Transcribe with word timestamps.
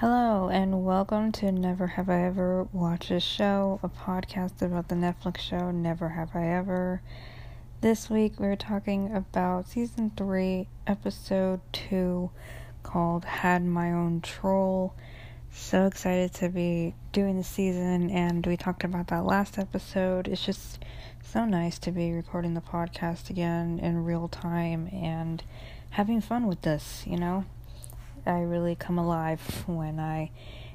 Hello, 0.00 0.48
and 0.48 0.82
welcome 0.82 1.30
to 1.32 1.52
Never 1.52 1.86
Have 1.86 2.08
I 2.08 2.24
Ever 2.24 2.64
Watched 2.72 3.10
a 3.10 3.20
Show, 3.20 3.78
a 3.82 3.88
podcast 3.90 4.62
about 4.62 4.88
the 4.88 4.94
Netflix 4.94 5.40
show 5.40 5.70
Never 5.70 6.08
Have 6.08 6.34
I 6.34 6.46
Ever. 6.46 7.02
This 7.82 8.08
week 8.08 8.40
we're 8.40 8.56
talking 8.56 9.14
about 9.14 9.68
season 9.68 10.10
3, 10.16 10.66
episode 10.86 11.60
2, 11.74 12.30
called 12.82 13.26
Had 13.26 13.62
My 13.62 13.92
Own 13.92 14.22
Troll. 14.22 14.94
So 15.52 15.84
excited 15.84 16.32
to 16.36 16.48
be 16.48 16.94
doing 17.12 17.36
the 17.36 17.44
season, 17.44 18.08
and 18.08 18.46
we 18.46 18.56
talked 18.56 18.84
about 18.84 19.08
that 19.08 19.26
last 19.26 19.58
episode. 19.58 20.28
It's 20.28 20.46
just 20.46 20.82
so 21.22 21.44
nice 21.44 21.78
to 21.80 21.92
be 21.92 22.12
recording 22.12 22.54
the 22.54 22.62
podcast 22.62 23.28
again 23.28 23.78
in 23.78 24.02
real 24.06 24.28
time 24.28 24.88
and 24.94 25.42
having 25.90 26.22
fun 26.22 26.46
with 26.46 26.62
this, 26.62 27.04
you 27.06 27.18
know? 27.18 27.44
I 28.26 28.40
really 28.40 28.74
come 28.74 28.98
alive 28.98 29.64
when 29.66 29.98
I 29.98 30.30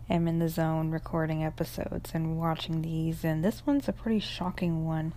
am 0.10 0.28
in 0.28 0.40
the 0.40 0.50
zone 0.50 0.92
recording 0.92 1.44
episodes 1.44 2.12
and 2.14 2.38
watching 2.38 2.82
these. 2.82 3.24
And 3.24 3.44
this 3.44 3.66
one's 3.66 3.88
a 3.88 3.94
pretty 3.94 4.20
shocking 4.20 4.86
one. 4.86 5.14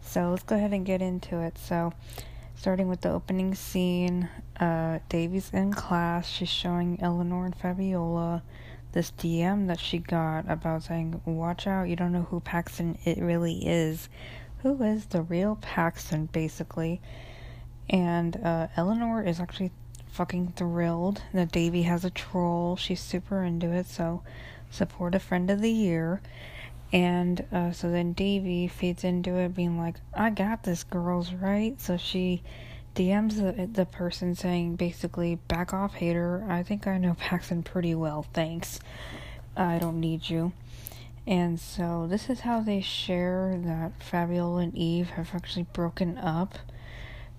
So 0.00 0.30
let's 0.30 0.42
go 0.42 0.56
ahead 0.56 0.72
and 0.72 0.86
get 0.86 1.02
into 1.02 1.40
it. 1.40 1.58
So, 1.58 1.92
starting 2.54 2.88
with 2.88 3.00
the 3.00 3.10
opening 3.10 3.54
scene, 3.54 4.28
uh, 4.60 5.00
Devi's 5.08 5.50
in 5.52 5.72
class. 5.72 6.28
She's 6.28 6.48
showing 6.48 6.98
Eleanor 7.00 7.46
and 7.46 7.56
Fabiola 7.56 8.42
this 8.92 9.12
DM 9.12 9.66
that 9.66 9.78
she 9.78 9.98
got 9.98 10.50
about 10.50 10.84
saying, 10.84 11.20
Watch 11.26 11.66
out, 11.66 11.88
you 11.88 11.96
don't 11.96 12.12
know 12.12 12.26
who 12.30 12.40
Paxton 12.40 12.96
it 13.04 13.18
really 13.18 13.66
is. 13.66 14.08
Who 14.62 14.82
is 14.82 15.06
the 15.06 15.22
real 15.22 15.58
Paxton, 15.60 16.26
basically? 16.26 17.00
And 17.90 18.36
uh, 18.42 18.68
Eleanor 18.76 19.22
is 19.22 19.38
actually 19.38 19.70
fucking 20.16 20.54
thrilled 20.56 21.20
that 21.34 21.52
Devi 21.52 21.82
has 21.82 22.02
a 22.02 22.10
troll. 22.10 22.74
She's 22.74 23.02
super 23.02 23.42
into 23.42 23.70
it, 23.70 23.86
so 23.86 24.22
support 24.70 25.14
a 25.14 25.18
friend 25.18 25.50
of 25.50 25.60
the 25.60 25.70
year. 25.70 26.22
And 26.90 27.44
uh, 27.52 27.72
so 27.72 27.90
then 27.90 28.14
Devi 28.14 28.66
feeds 28.66 29.04
into 29.04 29.34
it, 29.36 29.54
being 29.54 29.78
like, 29.78 29.96
I 30.14 30.30
got 30.30 30.62
this, 30.62 30.84
girls, 30.84 31.34
right? 31.34 31.78
So 31.78 31.98
she 31.98 32.42
DMs 32.94 33.36
the, 33.36 33.66
the 33.66 33.84
person 33.84 34.34
saying, 34.34 34.76
basically, 34.76 35.34
back 35.48 35.74
off, 35.74 35.94
hater. 35.94 36.46
I 36.48 36.62
think 36.62 36.86
I 36.86 36.96
know 36.96 37.14
Paxton 37.18 37.62
pretty 37.62 37.94
well, 37.94 38.24
thanks. 38.32 38.80
I 39.54 39.78
don't 39.78 40.00
need 40.00 40.30
you. 40.30 40.52
And 41.26 41.60
so 41.60 42.06
this 42.08 42.30
is 42.30 42.40
how 42.40 42.60
they 42.60 42.80
share 42.80 43.60
that 43.64 44.02
Fabiola 44.02 44.62
and 44.62 44.74
Eve 44.74 45.10
have 45.10 45.34
actually 45.34 45.66
broken 45.74 46.16
up 46.16 46.56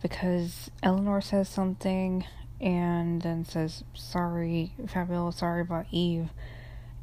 because 0.01 0.69
Eleanor 0.83 1.21
says 1.21 1.49
something 1.49 2.25
and 2.59 3.21
then 3.21 3.45
says, 3.45 3.83
Sorry, 3.93 4.73
Fabiola, 4.87 5.31
sorry 5.31 5.61
about 5.61 5.85
Eve. 5.91 6.29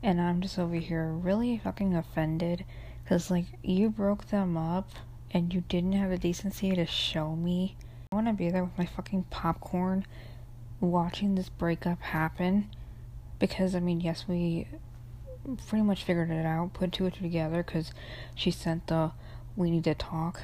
And 0.02 0.20
I'm 0.20 0.41
just 0.41 0.58
over 0.58 0.74
here 0.74 1.06
really 1.08 1.58
fucking 1.58 1.94
offended 1.94 2.64
because, 3.02 3.30
like, 3.30 3.46
you 3.62 3.91
broke 3.91 4.28
them 4.28 4.56
up 4.56 4.91
and 5.30 5.52
you 5.52 5.62
didn't 5.69 5.92
have 5.92 6.11
the 6.11 6.19
decency 6.19 6.72
to 6.72 6.86
show 6.86 7.34
me. 7.34 7.77
I 8.12 8.16
want 8.16 8.27
to 8.28 8.33
be 8.33 8.50
there 8.50 8.64
with 8.64 8.78
my 8.78 8.86
fucking 8.86 9.24
popcorn 9.30 10.06
watching 10.80 11.34
this 11.34 11.48
breakup 11.48 12.00
happen 12.02 12.68
because, 13.39 13.74
I 13.74 13.80
mean, 13.80 14.00
yes, 14.00 14.27
we 14.28 14.68
pretty 15.68 15.83
much 15.83 16.05
figured 16.05 16.30
it 16.30 16.46
out, 16.46 16.72
put 16.72 16.92
two 16.92 17.06
or 17.06 17.11
two 17.11 17.22
together 17.22 17.62
because 17.62 17.92
she 18.34 18.50
sent 18.50 18.86
the 18.86 19.12
we 19.56 19.70
need 19.70 19.84
to 19.84 19.94
talk 19.94 20.42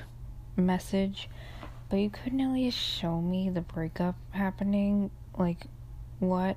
message 0.56 1.28
but 1.90 1.96
you 1.96 2.08
couldn't 2.08 2.40
at 2.40 2.52
least 2.52 2.78
show 2.78 3.20
me 3.20 3.50
the 3.50 3.60
breakup 3.60 4.14
happening. 4.30 5.10
Like, 5.36 5.66
what? 6.20 6.56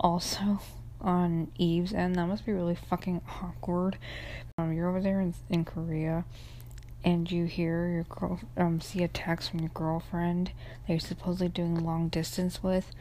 Also, 0.00 0.60
on 1.00 1.52
Eve's 1.58 1.92
end, 1.92 2.16
that 2.16 2.26
must 2.26 2.46
be 2.46 2.52
really 2.52 2.74
fucking 2.74 3.20
awkward. 3.42 3.98
Um, 4.56 4.72
you're 4.72 4.88
over 4.88 5.00
there 5.00 5.20
in, 5.20 5.34
in 5.50 5.66
Korea, 5.66 6.24
and 7.04 7.30
you 7.30 7.44
hear 7.44 7.86
your 7.88 8.04
girl, 8.04 8.40
um, 8.56 8.80
see 8.80 9.02
a 9.02 9.08
text 9.08 9.50
from 9.50 9.60
your 9.60 9.70
girlfriend 9.74 10.52
that 10.86 10.92
you're 10.92 11.00
supposedly 11.00 11.48
doing 11.48 11.84
long 11.84 12.08
distance 12.08 12.62
with, 12.62 12.92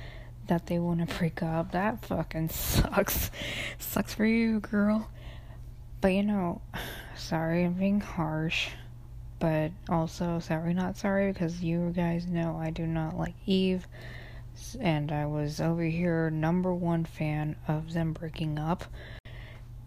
that 0.47 0.67
they 0.67 0.77
want 0.77 1.07
to 1.07 1.15
break 1.17 1.41
up. 1.41 1.71
That 1.71 2.03
fucking 2.05 2.49
sucks. 2.49 3.31
sucks 3.79 4.13
for 4.13 4.25
you, 4.25 4.59
girl. 4.59 5.09
But 6.01 6.09
you 6.09 6.23
know, 6.23 6.61
sorry, 7.15 7.63
I'm 7.63 7.73
being 7.73 8.01
harsh 8.01 8.71
but 9.45 9.69
also 9.89 10.39
sorry 10.39 10.73
not 10.73 10.97
sorry 10.97 11.31
because 11.31 11.61
you 11.61 11.93
guys 11.95 12.25
know 12.25 12.57
I 12.59 12.71
do 12.71 12.87
not 12.87 13.15
like 13.15 13.35
Eve 13.45 13.85
and 14.79 15.11
I 15.11 15.27
was 15.27 15.61
over 15.61 15.83
here 15.83 16.31
number 16.31 16.73
one 16.73 17.05
fan 17.05 17.55
of 17.67 17.93
them 17.93 18.11
breaking 18.11 18.57
up 18.57 18.85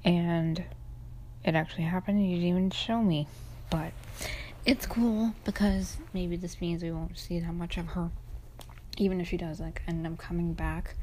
and 0.04 0.62
it 1.42 1.56
actually 1.56 1.82
happened 1.82 2.18
and 2.18 2.30
you 2.30 2.36
didn't 2.36 2.48
even 2.50 2.70
show 2.70 3.02
me 3.02 3.26
but 3.68 3.90
it's 4.64 4.86
cool 4.86 5.34
because 5.44 5.96
maybe 6.14 6.36
this 6.36 6.60
means 6.60 6.84
we 6.84 6.92
won't 6.92 7.18
see 7.18 7.40
that 7.40 7.52
much 7.52 7.78
of 7.78 7.86
her 7.88 8.12
even 8.96 9.20
if 9.20 9.26
she 9.26 9.36
does 9.36 9.58
like 9.58 9.82
end 9.88 10.06
up 10.06 10.18
coming 10.18 10.52
back 10.52 10.94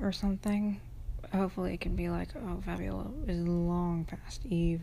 or 0.00 0.12
something. 0.12 0.80
Hopefully 1.30 1.74
it 1.74 1.82
can 1.82 1.94
be 1.94 2.08
like 2.08 2.28
oh 2.36 2.62
Fabiola 2.64 3.10
is 3.26 3.46
long 3.46 4.06
past 4.06 4.46
Eve 4.46 4.80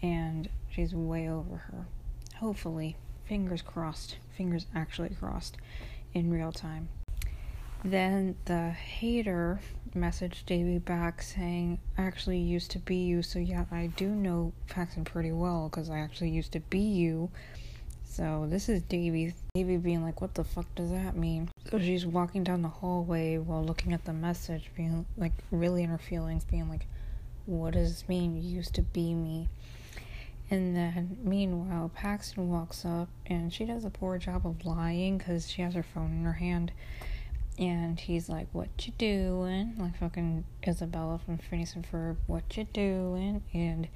and 0.00 0.48
she's 0.70 0.94
way 0.94 1.28
over 1.28 1.56
her 1.56 1.86
hopefully, 2.42 2.96
fingers 3.24 3.62
crossed, 3.62 4.16
fingers 4.36 4.66
actually 4.74 5.10
crossed, 5.10 5.56
in 6.12 6.28
real 6.28 6.50
time. 6.50 6.88
Then 7.84 8.34
the 8.46 8.70
hater 8.70 9.60
messaged 9.94 10.44
Devi 10.46 10.78
back 10.78 11.22
saying, 11.22 11.78
actually 11.96 12.38
used 12.38 12.72
to 12.72 12.80
be 12.80 12.96
you, 12.96 13.22
so 13.22 13.38
yeah, 13.38 13.64
I 13.70 13.86
do 13.96 14.08
know 14.08 14.52
Paxton 14.68 15.04
pretty 15.04 15.30
well 15.30 15.68
because 15.68 15.88
I 15.88 15.98
actually 15.98 16.30
used 16.30 16.52
to 16.52 16.60
be 16.60 16.80
you. 16.80 17.30
So 18.04 18.46
this 18.50 18.68
is 18.68 18.82
Devi. 18.82 19.34
Devi 19.54 19.76
being 19.76 20.02
like, 20.02 20.20
what 20.20 20.34
the 20.34 20.44
fuck 20.44 20.66
does 20.74 20.90
that 20.90 21.16
mean? 21.16 21.48
So 21.70 21.78
she's 21.78 22.04
walking 22.04 22.42
down 22.42 22.62
the 22.62 22.68
hallway 22.68 23.38
while 23.38 23.64
looking 23.64 23.92
at 23.92 24.04
the 24.04 24.12
message, 24.12 24.70
being 24.76 25.06
like 25.16 25.32
really 25.52 25.84
in 25.84 25.90
her 25.90 25.98
feelings, 25.98 26.44
being 26.44 26.68
like, 26.68 26.86
what 27.46 27.74
does 27.74 27.88
this 27.88 28.08
mean? 28.08 28.36
You 28.36 28.42
used 28.42 28.74
to 28.74 28.82
be 28.82 29.14
me. 29.14 29.48
And 30.52 30.76
then, 30.76 31.16
meanwhile, 31.24 31.90
Paxton 31.94 32.50
walks 32.50 32.84
up 32.84 33.08
and 33.24 33.50
she 33.50 33.64
does 33.64 33.86
a 33.86 33.90
poor 33.90 34.18
job 34.18 34.46
of 34.46 34.66
lying 34.66 35.16
because 35.16 35.50
she 35.50 35.62
has 35.62 35.72
her 35.72 35.82
phone 35.82 36.12
in 36.12 36.24
her 36.24 36.34
hand. 36.34 36.72
And 37.58 37.98
he's 37.98 38.28
like, 38.28 38.48
What 38.52 38.68
you 38.86 38.92
doing? 38.98 39.72
Like 39.78 39.96
fucking 39.96 40.44
Isabella 40.68 41.18
from 41.24 41.38
Phineas 41.38 41.74
and 41.74 41.90
Ferb, 41.90 42.18
What 42.26 42.54
you 42.54 42.64
doing? 42.64 43.42
And 43.54 43.88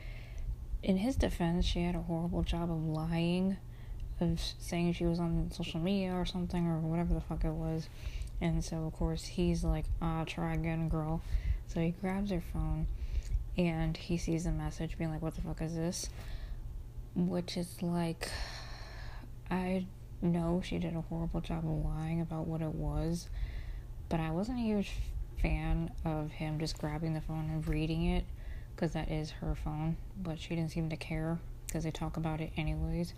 in 0.82 0.96
his 0.96 1.14
defense, 1.16 1.66
she 1.66 1.82
had 1.82 1.94
a 1.94 2.00
horrible 2.00 2.42
job 2.42 2.70
of 2.70 2.82
lying, 2.86 3.58
of 4.18 4.40
saying 4.58 4.94
she 4.94 5.04
was 5.04 5.20
on 5.20 5.50
social 5.52 5.78
media 5.78 6.14
or 6.14 6.24
something 6.24 6.66
or 6.66 6.78
whatever 6.78 7.12
the 7.12 7.20
fuck 7.20 7.44
it 7.44 7.52
was. 7.52 7.90
And 8.40 8.64
so, 8.64 8.86
of 8.86 8.94
course, 8.94 9.26
he's 9.26 9.62
like, 9.62 9.84
Ah, 10.00 10.24
try 10.24 10.54
again, 10.54 10.88
girl. 10.88 11.20
So 11.66 11.80
he 11.80 11.90
grabs 11.90 12.30
her 12.30 12.42
phone 12.50 12.86
and 13.58 13.94
he 13.94 14.16
sees 14.16 14.44
the 14.44 14.52
message 14.52 14.96
being 14.96 15.10
like, 15.10 15.20
What 15.20 15.34
the 15.34 15.42
fuck 15.42 15.60
is 15.60 15.74
this? 15.74 16.08
Which 17.16 17.56
is 17.56 17.82
like 17.82 18.30
I 19.50 19.86
know 20.20 20.60
she 20.64 20.78
did 20.78 20.94
a 20.94 21.00
horrible 21.00 21.40
job 21.40 21.64
of 21.64 21.84
lying 21.84 22.20
about 22.20 22.46
what 22.46 22.60
it 22.60 22.74
was, 22.74 23.28
but 24.08 24.20
I 24.20 24.30
wasn't 24.30 24.58
a 24.58 24.62
huge 24.62 24.92
fan 25.40 25.90
of 26.04 26.30
him 26.30 26.58
just 26.58 26.78
grabbing 26.78 27.14
the 27.14 27.20
phone 27.20 27.48
and 27.50 27.66
reading 27.66 28.04
it 28.04 28.24
because 28.74 28.92
that 28.92 29.10
is 29.10 29.30
her 29.30 29.54
phone, 29.54 29.96
but 30.22 30.38
she 30.38 30.54
didn't 30.54 30.70
seem 30.70 30.90
to 30.90 30.96
care 30.96 31.38
because 31.66 31.84
they 31.84 31.90
talk 31.90 32.16
about 32.16 32.40
it 32.40 32.52
anyways. 32.56 33.14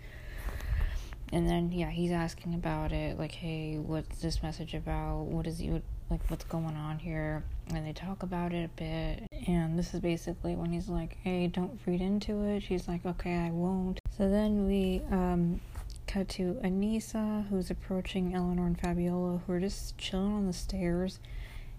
And 1.31 1.47
then 1.47 1.71
yeah, 1.71 1.89
he's 1.89 2.11
asking 2.11 2.53
about 2.55 2.91
it 2.91 3.19
like, 3.19 3.33
"Hey, 3.33 3.77
what's 3.77 4.19
this 4.21 4.41
message 4.41 4.73
about? 4.73 5.25
What 5.25 5.45
is 5.45 5.61
you 5.61 5.81
like 6.09 6.21
what's 6.29 6.45
going 6.45 6.75
on 6.75 6.99
here?" 6.99 7.43
And 7.73 7.85
they 7.85 7.93
talk 7.93 8.23
about 8.23 8.53
it 8.53 8.65
a 8.65 8.81
bit 8.81 9.29
and 9.47 9.79
this 9.79 9.93
is 9.93 9.99
basically 9.99 10.55
when 10.55 10.71
he's 10.71 10.89
like, 10.89 11.17
hey, 11.23 11.47
don't 11.47 11.79
read 11.85 12.01
into 12.01 12.43
it. 12.43 12.61
She's 12.61 12.87
like, 12.87 13.05
okay, 13.05 13.35
I 13.37 13.49
won't. 13.51 13.99
So 14.17 14.29
then 14.29 14.67
we 14.67 15.01
um, 15.11 15.61
cut 16.07 16.29
to 16.29 16.59
Aneesa, 16.63 17.47
who's 17.47 17.71
approaching 17.71 18.35
Eleanor 18.35 18.67
and 18.67 18.79
Fabiola, 18.79 19.41
who 19.45 19.53
are 19.53 19.59
just 19.59 19.97
chilling 19.97 20.33
on 20.33 20.47
the 20.47 20.53
stairs. 20.53 21.19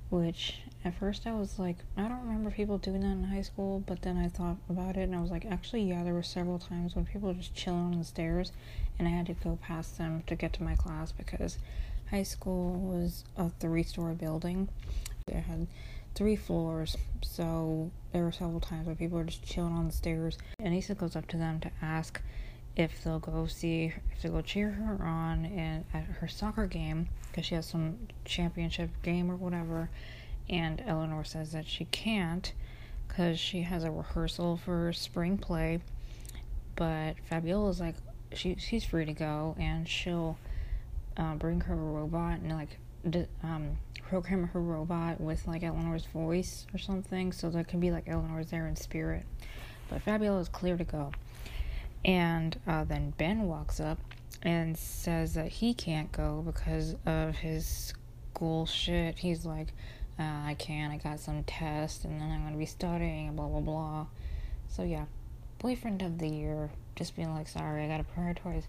Which 0.08 0.62
at 0.84 0.98
first 0.98 1.28
I 1.28 1.34
was 1.34 1.60
like, 1.60 1.76
I 1.96 2.08
don't 2.08 2.22
remember 2.22 2.50
people 2.50 2.78
doing 2.78 3.02
that 3.02 3.12
in 3.12 3.22
high 3.22 3.42
school, 3.42 3.84
but 3.86 4.02
then 4.02 4.16
I 4.16 4.28
thought 4.28 4.56
about 4.68 4.96
it 4.96 5.02
and 5.02 5.14
I 5.14 5.20
was 5.20 5.30
like, 5.30 5.46
actually, 5.46 5.82
yeah, 5.82 6.02
there 6.02 6.14
were 6.14 6.24
several 6.24 6.58
times 6.58 6.96
when 6.96 7.04
people 7.06 7.28
were 7.28 7.34
just 7.34 7.54
chilling 7.54 7.92
on 7.92 7.98
the 7.98 8.04
stairs 8.04 8.50
and 8.98 9.06
I 9.06 9.12
had 9.12 9.26
to 9.26 9.34
go 9.34 9.56
past 9.62 9.98
them 9.98 10.24
to 10.26 10.34
get 10.34 10.52
to 10.54 10.64
my 10.64 10.74
class 10.74 11.12
because 11.12 11.58
high 12.10 12.22
school 12.22 12.72
was 12.74 13.24
a 13.36 13.50
three 13.60 13.82
story 13.82 14.14
building. 14.14 14.68
It 15.28 15.36
had 15.36 15.66
three 16.14 16.36
floors, 16.36 16.96
so 17.22 17.90
there 18.12 18.24
were 18.24 18.32
several 18.32 18.60
times 18.60 18.86
where 18.86 18.96
people 18.96 19.18
were 19.18 19.24
just 19.24 19.44
chilling 19.44 19.74
on 19.74 19.86
the 19.86 19.92
stairs. 19.92 20.36
And 20.58 20.74
Issa 20.74 20.94
goes 20.94 21.14
up 21.16 21.28
to 21.28 21.36
them 21.36 21.60
to 21.60 21.70
ask 21.80 22.20
if 22.76 23.02
they'll 23.04 23.18
go 23.20 23.46
see, 23.46 23.92
if 24.12 24.22
they'll 24.22 24.32
go 24.32 24.42
cheer 24.42 24.70
her 24.70 25.04
on 25.04 25.84
at 25.92 26.02
her 26.04 26.28
soccer 26.28 26.66
game 26.66 27.08
because 27.28 27.46
she 27.46 27.54
has 27.54 27.66
some 27.66 27.98
championship 28.24 28.90
game 29.02 29.30
or 29.30 29.36
whatever. 29.36 29.90
and 30.48 30.82
Eleanor 30.84 31.22
says 31.24 31.52
that 31.52 31.66
she 31.66 31.84
can't 31.86 32.52
because 33.06 33.38
she 33.38 33.62
has 33.62 33.84
a 33.84 33.90
rehearsal 33.90 34.56
for 34.56 34.92
spring 34.92 35.38
play. 35.38 35.80
But 36.76 37.14
Fabiola's 37.30 37.80
like, 37.80 37.96
she 38.32 38.56
she's 38.56 38.84
free 38.84 39.04
to 39.04 39.12
go, 39.12 39.54
and 39.58 39.88
she'll 39.88 40.38
uh, 41.20 41.34
bring 41.34 41.60
her 41.60 41.74
a 41.74 41.76
robot 41.76 42.40
and 42.40 42.52
like 42.52 42.78
um, 43.42 43.76
program 44.08 44.48
her 44.48 44.60
robot 44.60 45.20
with 45.20 45.46
like 45.46 45.62
Eleanor's 45.62 46.06
voice 46.06 46.66
or 46.72 46.78
something, 46.78 47.30
so 47.32 47.50
that 47.50 47.68
can 47.68 47.78
be 47.78 47.90
like 47.90 48.08
Eleanor's 48.08 48.50
there 48.50 48.66
in 48.66 48.74
spirit. 48.74 49.24
But 49.90 50.02
Fabiola 50.02 50.40
is 50.40 50.48
clear 50.48 50.76
to 50.76 50.84
go, 50.84 51.12
and 52.04 52.58
uh, 52.66 52.84
then 52.84 53.12
Ben 53.18 53.42
walks 53.42 53.80
up 53.80 53.98
and 54.42 54.76
says 54.76 55.34
that 55.34 55.48
he 55.48 55.74
can't 55.74 56.10
go 56.10 56.42
because 56.46 56.96
of 57.04 57.36
his 57.36 57.92
school 58.32 58.64
shit. 58.64 59.18
He's 59.18 59.44
like, 59.44 59.68
uh, 60.18 60.22
I 60.22 60.56
can't. 60.58 60.92
I 60.92 60.96
got 60.96 61.20
some 61.20 61.44
test, 61.44 62.04
and 62.04 62.18
then 62.20 62.30
I'm 62.30 62.44
gonna 62.44 62.56
be 62.56 62.66
studying, 62.66 63.36
blah 63.36 63.46
blah 63.46 63.60
blah. 63.60 64.06
So 64.68 64.84
yeah, 64.84 65.04
boyfriend 65.58 66.00
of 66.00 66.18
the 66.18 66.28
year. 66.28 66.70
Just 66.96 67.16
being 67.16 67.34
like, 67.34 67.48
sorry, 67.48 67.84
I 67.84 67.88
gotta 67.88 68.04
prioritize 68.04 68.64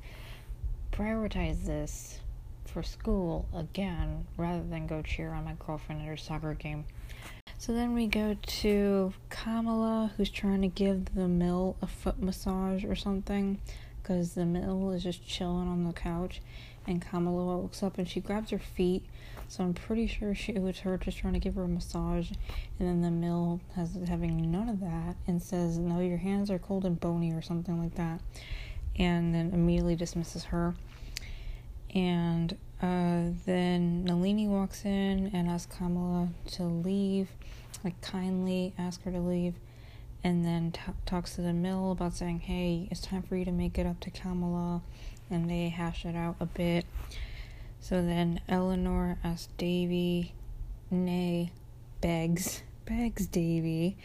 prioritize 0.91 1.65
this 1.65 2.19
for 2.65 2.83
school 2.83 3.47
again 3.53 4.25
rather 4.37 4.63
than 4.63 4.87
go 4.87 5.01
cheer 5.01 5.33
on 5.33 5.45
my 5.45 5.55
girlfriend 5.65 6.01
at 6.01 6.07
her 6.07 6.17
soccer 6.17 6.53
game. 6.53 6.85
So 7.57 7.73
then 7.73 7.93
we 7.93 8.07
go 8.07 8.35
to 8.41 9.13
Kamala, 9.29 10.11
who's 10.17 10.29
trying 10.29 10.61
to 10.61 10.67
give 10.67 11.13
the 11.13 11.27
mill 11.27 11.75
a 11.81 11.87
foot 11.87 12.19
massage 12.19 12.83
or 12.83 12.95
something 12.95 13.59
because 14.01 14.33
the 14.33 14.45
mill 14.45 14.91
is 14.91 15.03
just 15.03 15.27
chilling 15.27 15.67
on 15.67 15.83
the 15.83 15.93
couch. 15.93 16.41
And 16.87 17.01
Kamala 17.01 17.57
wakes 17.57 17.83
up 17.83 17.99
and 17.99 18.09
she 18.09 18.19
grabs 18.19 18.49
her 18.49 18.57
feet. 18.57 19.05
So 19.47 19.63
I'm 19.63 19.73
pretty 19.73 20.07
sure 20.07 20.33
she, 20.33 20.53
it 20.53 20.61
was 20.61 20.79
her 20.79 20.97
just 20.97 21.19
trying 21.19 21.33
to 21.33 21.39
give 21.39 21.55
her 21.55 21.63
a 21.63 21.67
massage. 21.67 22.31
And 22.79 22.87
then 22.87 23.01
the 23.01 23.11
mill 23.11 23.59
has 23.75 23.95
having 24.07 24.51
none 24.51 24.69
of 24.69 24.79
that 24.79 25.15
and 25.27 25.41
says, 25.41 25.77
No, 25.77 25.99
your 25.99 26.17
hands 26.17 26.49
are 26.49 26.57
cold 26.57 26.85
and 26.85 26.99
bony 26.99 27.31
or 27.31 27.41
something 27.41 27.79
like 27.79 27.95
that. 27.95 28.21
And 28.97 29.35
then 29.35 29.51
immediately 29.53 29.95
dismisses 29.95 30.45
her. 30.45 30.73
And 31.93 32.57
uh, 32.81 33.31
then 33.45 34.05
Nalini 34.05 34.47
walks 34.47 34.85
in 34.85 35.29
and 35.33 35.49
asks 35.49 35.75
Kamala 35.75 36.29
to 36.53 36.63
leave, 36.63 37.29
like 37.83 37.99
kindly 38.01 38.73
ask 38.77 39.03
her 39.03 39.11
to 39.11 39.19
leave, 39.19 39.55
and 40.23 40.45
then 40.45 40.71
t- 40.71 40.81
talks 41.05 41.35
to 41.35 41.41
the 41.41 41.53
mill 41.53 41.91
about 41.91 42.13
saying, 42.13 42.39
"Hey, 42.39 42.87
it's 42.89 43.01
time 43.01 43.21
for 43.21 43.35
you 43.35 43.45
to 43.45 43.51
make 43.51 43.77
it 43.77 43.85
up 43.85 43.99
to 44.01 44.09
Kamala," 44.09 44.81
and 45.29 45.49
they 45.49 45.69
hash 45.69 46.05
it 46.05 46.15
out 46.15 46.37
a 46.39 46.45
bit. 46.45 46.85
So 47.79 48.01
then 48.01 48.41
Eleanor 48.47 49.17
asks 49.23 49.49
Devi, 49.57 50.33
nay, 50.89 51.51
begs, 51.99 52.63
begs 52.85 53.25
Devi 53.25 53.97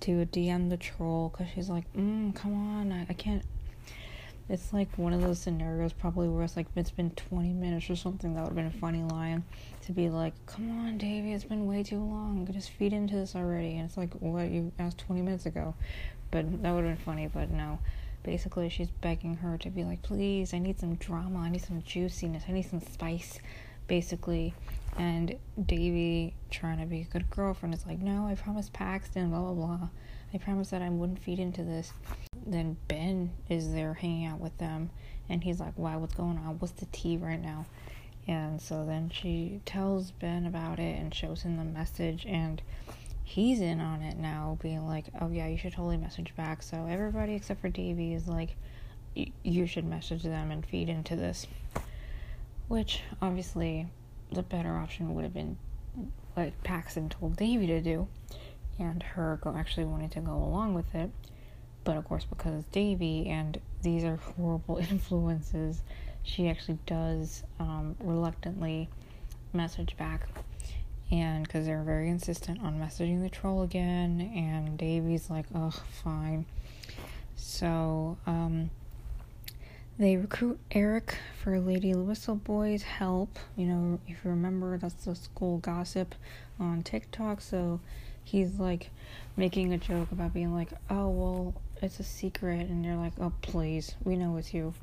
to 0.00 0.26
DM 0.26 0.70
the 0.70 0.76
troll 0.76 1.30
because 1.30 1.52
she's 1.54 1.68
like, 1.68 1.92
mm, 1.92 2.34
"Come 2.34 2.54
on, 2.54 2.92
I, 2.92 3.06
I 3.08 3.12
can't 3.12 3.42
it's 4.48 4.72
like 4.72 4.96
one 4.96 5.12
of 5.12 5.20
those 5.20 5.40
scenarios 5.40 5.92
probably 5.92 6.28
where 6.28 6.44
it's 6.44 6.56
like 6.56 6.66
it's 6.76 6.90
been 6.90 7.10
20 7.10 7.52
minutes 7.52 7.90
or 7.90 7.96
something. 7.96 8.34
That 8.34 8.42
would 8.42 8.48
have 8.48 8.56
been 8.56 8.66
a 8.66 8.80
funny 8.80 9.02
line 9.02 9.42
to 9.82 9.92
be 9.92 10.08
like, 10.08 10.34
"Come 10.46 10.86
on, 10.86 10.98
Devi, 10.98 11.32
it's 11.32 11.44
been 11.44 11.66
way 11.66 11.82
too 11.82 11.98
long. 11.98 12.48
Just 12.52 12.70
feed 12.70 12.92
into 12.92 13.16
this 13.16 13.34
already." 13.34 13.76
And 13.76 13.86
it's 13.86 13.96
like, 13.96 14.14
"What 14.14 14.50
you 14.50 14.72
asked 14.78 14.98
20 14.98 15.22
minutes 15.22 15.46
ago," 15.46 15.74
but 16.30 16.62
that 16.62 16.72
would 16.72 16.84
have 16.84 16.96
been 16.96 17.04
funny. 17.04 17.26
But 17.26 17.50
no, 17.50 17.80
basically, 18.22 18.68
she's 18.68 18.90
begging 18.90 19.36
her 19.36 19.58
to 19.58 19.70
be 19.70 19.82
like, 19.82 20.02
"Please, 20.02 20.54
I 20.54 20.58
need 20.58 20.78
some 20.78 20.94
drama. 20.94 21.40
I 21.40 21.48
need 21.48 21.62
some 21.62 21.82
juiciness. 21.82 22.44
I 22.48 22.52
need 22.52 22.62
some 22.62 22.80
spice." 22.80 23.40
Basically, 23.88 24.52
and 24.96 25.36
Devi 25.64 26.34
trying 26.50 26.78
to 26.78 26.86
be 26.86 27.02
a 27.02 27.04
good 27.04 27.30
girlfriend 27.30 27.74
is 27.74 27.86
like, 27.86 27.98
"No, 27.98 28.26
I 28.26 28.34
promised 28.34 28.72
Paxton. 28.72 29.30
Blah 29.30 29.40
blah 29.40 29.54
blah. 29.54 29.88
I 30.34 30.38
promised 30.38 30.70
that 30.70 30.82
I 30.82 30.88
wouldn't 30.88 31.18
feed 31.18 31.38
into 31.40 31.64
this." 31.64 31.92
Then 32.46 32.76
Ben 32.86 33.32
is 33.48 33.72
there 33.72 33.94
hanging 33.94 34.26
out 34.26 34.38
with 34.38 34.56
them, 34.58 34.90
and 35.28 35.42
he's 35.42 35.58
like, 35.58 35.72
"Why? 35.74 35.96
What's 35.96 36.14
going 36.14 36.38
on? 36.38 36.60
What's 36.60 36.74
the 36.74 36.86
tea 36.86 37.16
right 37.16 37.42
now?" 37.42 37.66
And 38.28 38.60
so 38.60 38.84
then 38.84 39.10
she 39.10 39.60
tells 39.64 40.12
Ben 40.12 40.46
about 40.46 40.78
it 40.78 40.98
and 40.98 41.12
shows 41.12 41.42
him 41.42 41.56
the 41.56 41.64
message, 41.64 42.24
and 42.26 42.62
he's 43.24 43.60
in 43.60 43.80
on 43.80 44.02
it 44.02 44.16
now, 44.16 44.58
being 44.62 44.86
like, 44.86 45.06
"Oh 45.20 45.30
yeah, 45.30 45.48
you 45.48 45.58
should 45.58 45.72
totally 45.72 45.96
message 45.96 46.34
back." 46.36 46.62
So 46.62 46.86
everybody 46.86 47.34
except 47.34 47.60
for 47.60 47.68
Devi 47.68 48.14
is 48.14 48.28
like, 48.28 48.56
"You 49.42 49.66
should 49.66 49.84
message 49.84 50.22
them 50.22 50.50
and 50.52 50.64
feed 50.64 50.88
into 50.88 51.16
this," 51.16 51.46
which 52.68 53.02
obviously 53.20 53.88
the 54.30 54.42
better 54.42 54.76
option 54.76 55.14
would 55.14 55.24
have 55.24 55.34
been 55.34 55.56
what 56.34 56.52
Paxton 56.62 57.08
told 57.08 57.36
Devi 57.36 57.66
to 57.66 57.80
do, 57.80 58.06
and 58.78 59.02
her 59.02 59.40
actually 59.46 59.86
wanting 59.86 60.10
to 60.10 60.20
go 60.20 60.34
along 60.34 60.74
with 60.74 60.94
it. 60.94 61.10
But 61.86 61.96
of 61.96 62.04
course, 62.04 62.24
because 62.24 62.52
it's 62.52 62.68
Devi 62.72 63.28
and 63.28 63.60
these 63.82 64.02
are 64.02 64.16
horrible 64.16 64.76
influences, 64.90 65.82
she 66.24 66.48
actually 66.48 66.78
does 66.84 67.44
um, 67.60 67.94
reluctantly 68.00 68.88
message 69.52 69.96
back. 69.96 70.28
And 71.12 71.44
because 71.44 71.66
they're 71.66 71.84
very 71.84 72.10
insistent 72.10 72.60
on 72.60 72.80
messaging 72.80 73.22
the 73.22 73.30
troll 73.30 73.62
again, 73.62 74.32
and 74.34 74.76
Devi's 74.76 75.30
like, 75.30 75.46
oh, 75.54 75.70
fine. 76.02 76.44
So, 77.36 78.18
um, 78.26 78.70
they 79.96 80.16
recruit 80.16 80.58
Eric 80.72 81.16
for 81.40 81.60
Lady 81.60 81.94
Whistleboy's 81.94 82.82
help. 82.82 83.38
You 83.54 83.66
know, 83.66 84.00
if 84.08 84.24
you 84.24 84.30
remember, 84.30 84.76
that's 84.76 85.04
the 85.04 85.14
school 85.14 85.58
gossip 85.58 86.16
on 86.58 86.82
TikTok. 86.82 87.40
So 87.40 87.80
he's 88.26 88.58
like 88.58 88.90
making 89.36 89.72
a 89.72 89.78
joke 89.78 90.10
about 90.12 90.34
being 90.34 90.54
like, 90.54 90.70
oh, 90.90 91.08
well, 91.08 91.54
it's 91.82 92.00
a 92.00 92.04
secret 92.04 92.68
and 92.68 92.84
they're 92.84 92.96
like 92.96 93.12
oh 93.20 93.32
please 93.42 93.94
we 94.04 94.16
know 94.16 94.36
it's 94.36 94.54
you. 94.54 94.74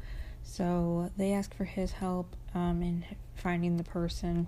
So 0.44 1.12
they 1.18 1.34
ask 1.34 1.54
for 1.56 1.64
his 1.64 1.92
help 1.92 2.36
um, 2.54 2.82
in 2.82 3.06
finding 3.36 3.78
the 3.78 3.84
person. 3.84 4.48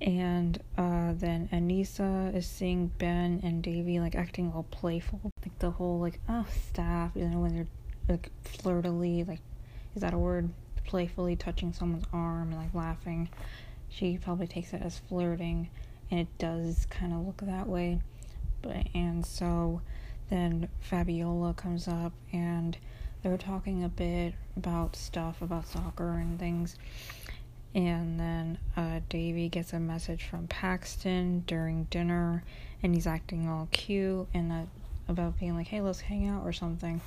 And 0.00 0.58
uh, 0.76 1.12
then 1.14 1.48
anissa 1.52 2.34
is 2.34 2.46
seeing 2.46 2.88
ben 2.98 3.40
and 3.42 3.62
davy 3.62 4.00
like 4.00 4.14
acting 4.14 4.52
all 4.54 4.64
playful. 4.64 5.20
Like 5.42 5.58
the 5.58 5.70
whole 5.70 6.00
like 6.00 6.20
oh 6.28 6.46
staff 6.68 7.12
you 7.14 7.28
know 7.28 7.40
when 7.40 7.54
they're 7.54 7.66
like 8.08 8.30
flirtily 8.44 9.24
like 9.24 9.40
is 9.94 10.02
that 10.02 10.14
a 10.14 10.18
word? 10.18 10.48
Playfully 10.84 11.36
touching 11.36 11.72
someone's 11.72 12.06
arm 12.12 12.52
and 12.52 12.56
like 12.56 12.74
laughing. 12.74 13.28
She 13.88 14.18
probably 14.18 14.46
takes 14.46 14.72
it 14.72 14.82
as 14.82 14.98
flirting 14.98 15.68
and 16.12 16.20
it 16.20 16.28
does 16.38 16.86
kind 16.88 17.12
of 17.12 17.26
look 17.26 17.38
that 17.38 17.66
way 17.66 17.98
but 18.62 18.86
and 18.94 19.26
so 19.26 19.82
then 20.30 20.68
Fabiola 20.80 21.52
comes 21.52 21.88
up 21.88 22.12
and 22.32 22.78
they're 23.22 23.36
talking 23.36 23.84
a 23.84 23.88
bit 23.88 24.34
about 24.56 24.96
stuff 24.96 25.42
about 25.42 25.66
soccer 25.66 26.12
and 26.14 26.38
things. 26.38 26.76
And 27.74 28.18
then 28.18 28.58
uh, 28.76 29.00
Devi 29.08 29.48
gets 29.48 29.72
a 29.72 29.80
message 29.80 30.24
from 30.24 30.46
Paxton 30.46 31.44
during 31.46 31.84
dinner, 31.84 32.44
and 32.82 32.94
he's 32.94 33.06
acting 33.06 33.48
all 33.48 33.68
cute 33.72 34.26
and 34.34 34.68
about 35.08 35.38
being 35.38 35.54
like, 35.54 35.68
"Hey, 35.68 35.80
let's 35.80 36.00
hang 36.00 36.28
out" 36.28 36.44
or 36.44 36.52
something. 36.52 37.00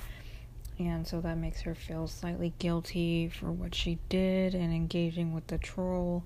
And 0.78 1.06
so 1.06 1.20
that 1.20 1.38
makes 1.38 1.62
her 1.62 1.74
feel 1.74 2.06
slightly 2.06 2.52
guilty 2.58 3.28
for 3.28 3.50
what 3.50 3.74
she 3.74 3.98
did 4.08 4.54
and 4.54 4.74
engaging 4.74 5.32
with 5.32 5.46
the 5.46 5.58
troll, 5.58 6.24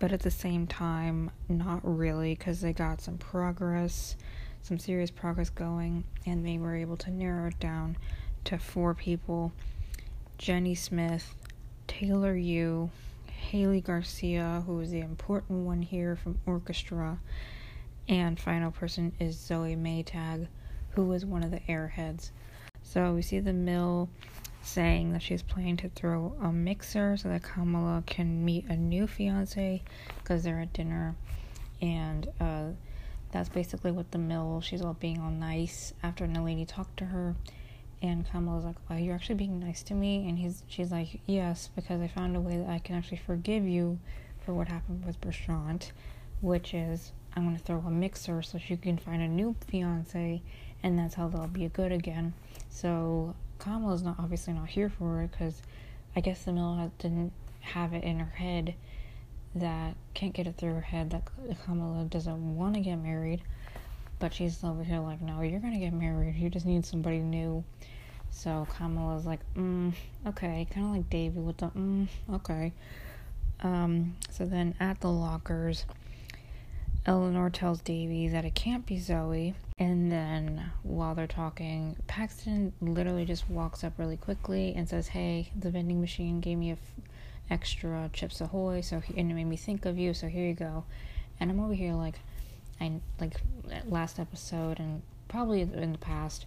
but 0.00 0.12
at 0.12 0.20
the 0.20 0.30
same 0.30 0.66
time, 0.66 1.30
not 1.48 1.80
really, 1.84 2.34
because 2.34 2.60
they 2.60 2.72
got 2.72 3.00
some 3.00 3.18
progress 3.18 4.16
some 4.62 4.78
serious 4.78 5.10
progress 5.10 5.50
going, 5.50 6.04
and 6.26 6.46
they 6.46 6.58
were 6.58 6.76
able 6.76 6.96
to 6.98 7.10
narrow 7.10 7.48
it 7.48 7.58
down 7.58 7.96
to 8.44 8.58
four 8.58 8.94
people 8.94 9.52
Jenny 10.38 10.74
Smith, 10.74 11.34
Taylor 11.86 12.34
Yu, 12.34 12.90
Haley 13.26 13.80
Garcia, 13.80 14.62
who 14.66 14.80
is 14.80 14.90
the 14.90 15.00
important 15.00 15.66
one 15.66 15.82
here 15.82 16.16
from 16.16 16.38
orchestra, 16.46 17.18
and 18.08 18.40
final 18.40 18.70
person 18.70 19.12
is 19.18 19.38
Zoe 19.38 19.76
Maytag, 19.76 20.48
who 20.90 21.04
was 21.04 21.26
one 21.26 21.42
of 21.42 21.50
the 21.50 21.60
airheads. 21.60 22.30
So 22.82 23.12
we 23.12 23.22
see 23.22 23.40
the 23.40 23.52
mill 23.52 24.08
saying 24.62 25.12
that 25.12 25.22
she's 25.22 25.42
planning 25.42 25.76
to 25.78 25.88
throw 25.88 26.34
a 26.40 26.52
mixer 26.52 27.16
so 27.16 27.28
that 27.28 27.42
Kamala 27.42 28.02
can 28.06 28.44
meet 28.44 28.66
a 28.66 28.76
new 28.76 29.06
fiance 29.06 29.82
because 30.18 30.44
they're 30.44 30.60
at 30.60 30.72
dinner, 30.72 31.14
and 31.80 32.28
uh, 32.40 32.64
that's 33.32 33.48
basically 33.48 33.90
what 33.90 34.10
the 34.10 34.18
mill 34.18 34.60
she's 34.60 34.82
all 34.82 34.94
being 34.94 35.20
all 35.20 35.30
nice 35.30 35.94
after 36.02 36.26
Nalini 36.26 36.66
talked 36.66 36.96
to 36.98 37.06
her. 37.06 37.34
And 38.02 38.28
Kamala's 38.30 38.64
like, 38.64 38.76
"Wow, 38.88 38.96
you're 38.96 39.14
actually 39.14 39.34
being 39.36 39.60
nice 39.60 39.82
to 39.84 39.94
me," 39.94 40.28
and 40.28 40.38
he's 40.38 40.62
she's 40.68 40.90
like, 40.90 41.20
"Yes, 41.26 41.68
because 41.74 42.00
I 42.00 42.08
found 42.08 42.36
a 42.36 42.40
way 42.40 42.56
that 42.56 42.68
I 42.68 42.78
can 42.78 42.96
actually 42.96 43.18
forgive 43.18 43.64
you 43.64 43.98
for 44.40 44.54
what 44.54 44.68
happened 44.68 45.04
with 45.04 45.20
Prashant, 45.20 45.92
which 46.40 46.72
is 46.74 47.12
I'm 47.36 47.44
gonna 47.44 47.58
throw 47.58 47.78
a 47.78 47.90
mixer 47.90 48.42
so 48.42 48.58
she 48.58 48.76
can 48.76 48.98
find 48.98 49.22
a 49.22 49.28
new 49.28 49.54
fiance, 49.66 50.42
and 50.82 50.98
that's 50.98 51.14
how 51.14 51.28
they'll 51.28 51.46
be 51.46 51.68
good 51.68 51.92
again." 51.92 52.32
So 52.70 53.34
Kamala's 53.60 54.02
not 54.02 54.16
obviously 54.18 54.52
not 54.54 54.68
here 54.68 54.88
for 54.88 55.22
it 55.22 55.30
because 55.30 55.62
I 56.16 56.20
guess 56.20 56.42
the 56.42 56.52
mill 56.52 56.90
didn't 56.98 57.32
have 57.60 57.92
it 57.92 58.02
in 58.02 58.18
her 58.18 58.36
head 58.36 58.74
that 59.54 59.94
can't 60.14 60.32
get 60.32 60.46
it 60.46 60.56
through 60.56 60.74
her 60.74 60.80
head 60.80 61.10
that 61.10 61.22
Kamala 61.64 62.04
doesn't 62.04 62.56
want 62.56 62.74
to 62.74 62.80
get 62.80 62.96
married, 62.96 63.42
but 64.18 64.32
she's 64.32 64.62
over 64.64 64.82
here 64.82 64.98
like, 64.98 65.20
no, 65.20 65.42
you're 65.42 65.60
gonna 65.60 65.78
get 65.78 65.92
married. 65.92 66.36
You 66.36 66.48
just 66.50 66.66
need 66.66 66.84
somebody 66.84 67.18
new. 67.18 67.64
So 68.30 68.66
Kamala's 68.76 69.26
like, 69.26 69.40
mm, 69.54 69.92
okay, 70.26 70.66
kind 70.70 70.86
of 70.86 70.92
like 70.92 71.10
Devi 71.10 71.40
with 71.40 71.58
the, 71.58 71.66
mm, 71.68 72.08
okay. 72.32 72.72
Um, 73.62 74.16
so 74.30 74.46
then 74.46 74.74
at 74.80 75.00
the 75.00 75.10
lockers, 75.10 75.84
Eleanor 77.06 77.50
tells 77.50 77.80
Devi 77.80 78.28
that 78.28 78.44
it 78.44 78.54
can't 78.54 78.86
be 78.86 78.98
Zoe, 78.98 79.54
and 79.80 80.12
then 80.12 80.70
while 80.82 81.14
they're 81.14 81.26
talking, 81.26 81.96
Paxton 82.06 82.72
literally 82.80 83.24
just 83.24 83.48
walks 83.50 83.82
up 83.82 83.94
really 83.98 84.16
quickly 84.16 84.74
and 84.76 84.88
says, 84.88 85.08
"Hey, 85.08 85.50
the 85.58 85.70
vending 85.70 86.00
machine 86.00 86.40
gave 86.40 86.58
me 86.58 86.70
a 86.70 86.74
f- 86.74 86.78
extra 87.50 88.10
Chips 88.12 88.40
Ahoy, 88.40 88.82
so 88.82 89.00
he, 89.00 89.18
and 89.18 89.30
it 89.30 89.34
made 89.34 89.44
me 89.44 89.56
think 89.56 89.86
of 89.86 89.98
you. 89.98 90.14
So 90.14 90.28
here 90.28 90.46
you 90.46 90.54
go." 90.54 90.84
And 91.40 91.50
I'm 91.50 91.58
over 91.58 91.74
here 91.74 91.94
like, 91.94 92.20
I 92.80 93.00
like 93.18 93.40
last 93.86 94.20
episode 94.20 94.78
and 94.78 95.02
probably 95.28 95.62
in 95.62 95.92
the 95.92 95.98
past, 95.98 96.44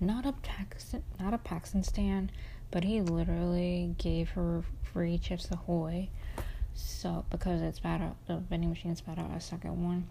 not 0.00 0.26
a 0.26 0.32
Paxton, 0.32 1.02
not 1.18 1.34
a 1.34 1.38
Paxton 1.38 1.82
stan, 1.82 2.30
but 2.70 2.84
he 2.84 3.00
literally 3.00 3.94
gave 3.98 4.30
her 4.30 4.62
free 4.82 5.18
Chips 5.18 5.50
Ahoy 5.50 6.08
so 6.74 7.24
because 7.30 7.62
it's 7.62 7.78
bad 7.78 8.14
the 8.26 8.36
vending 8.36 8.70
machine 8.70 8.94
spat 8.96 9.18
out 9.18 9.30
a 9.34 9.40
second 9.40 9.82
one. 9.82 10.06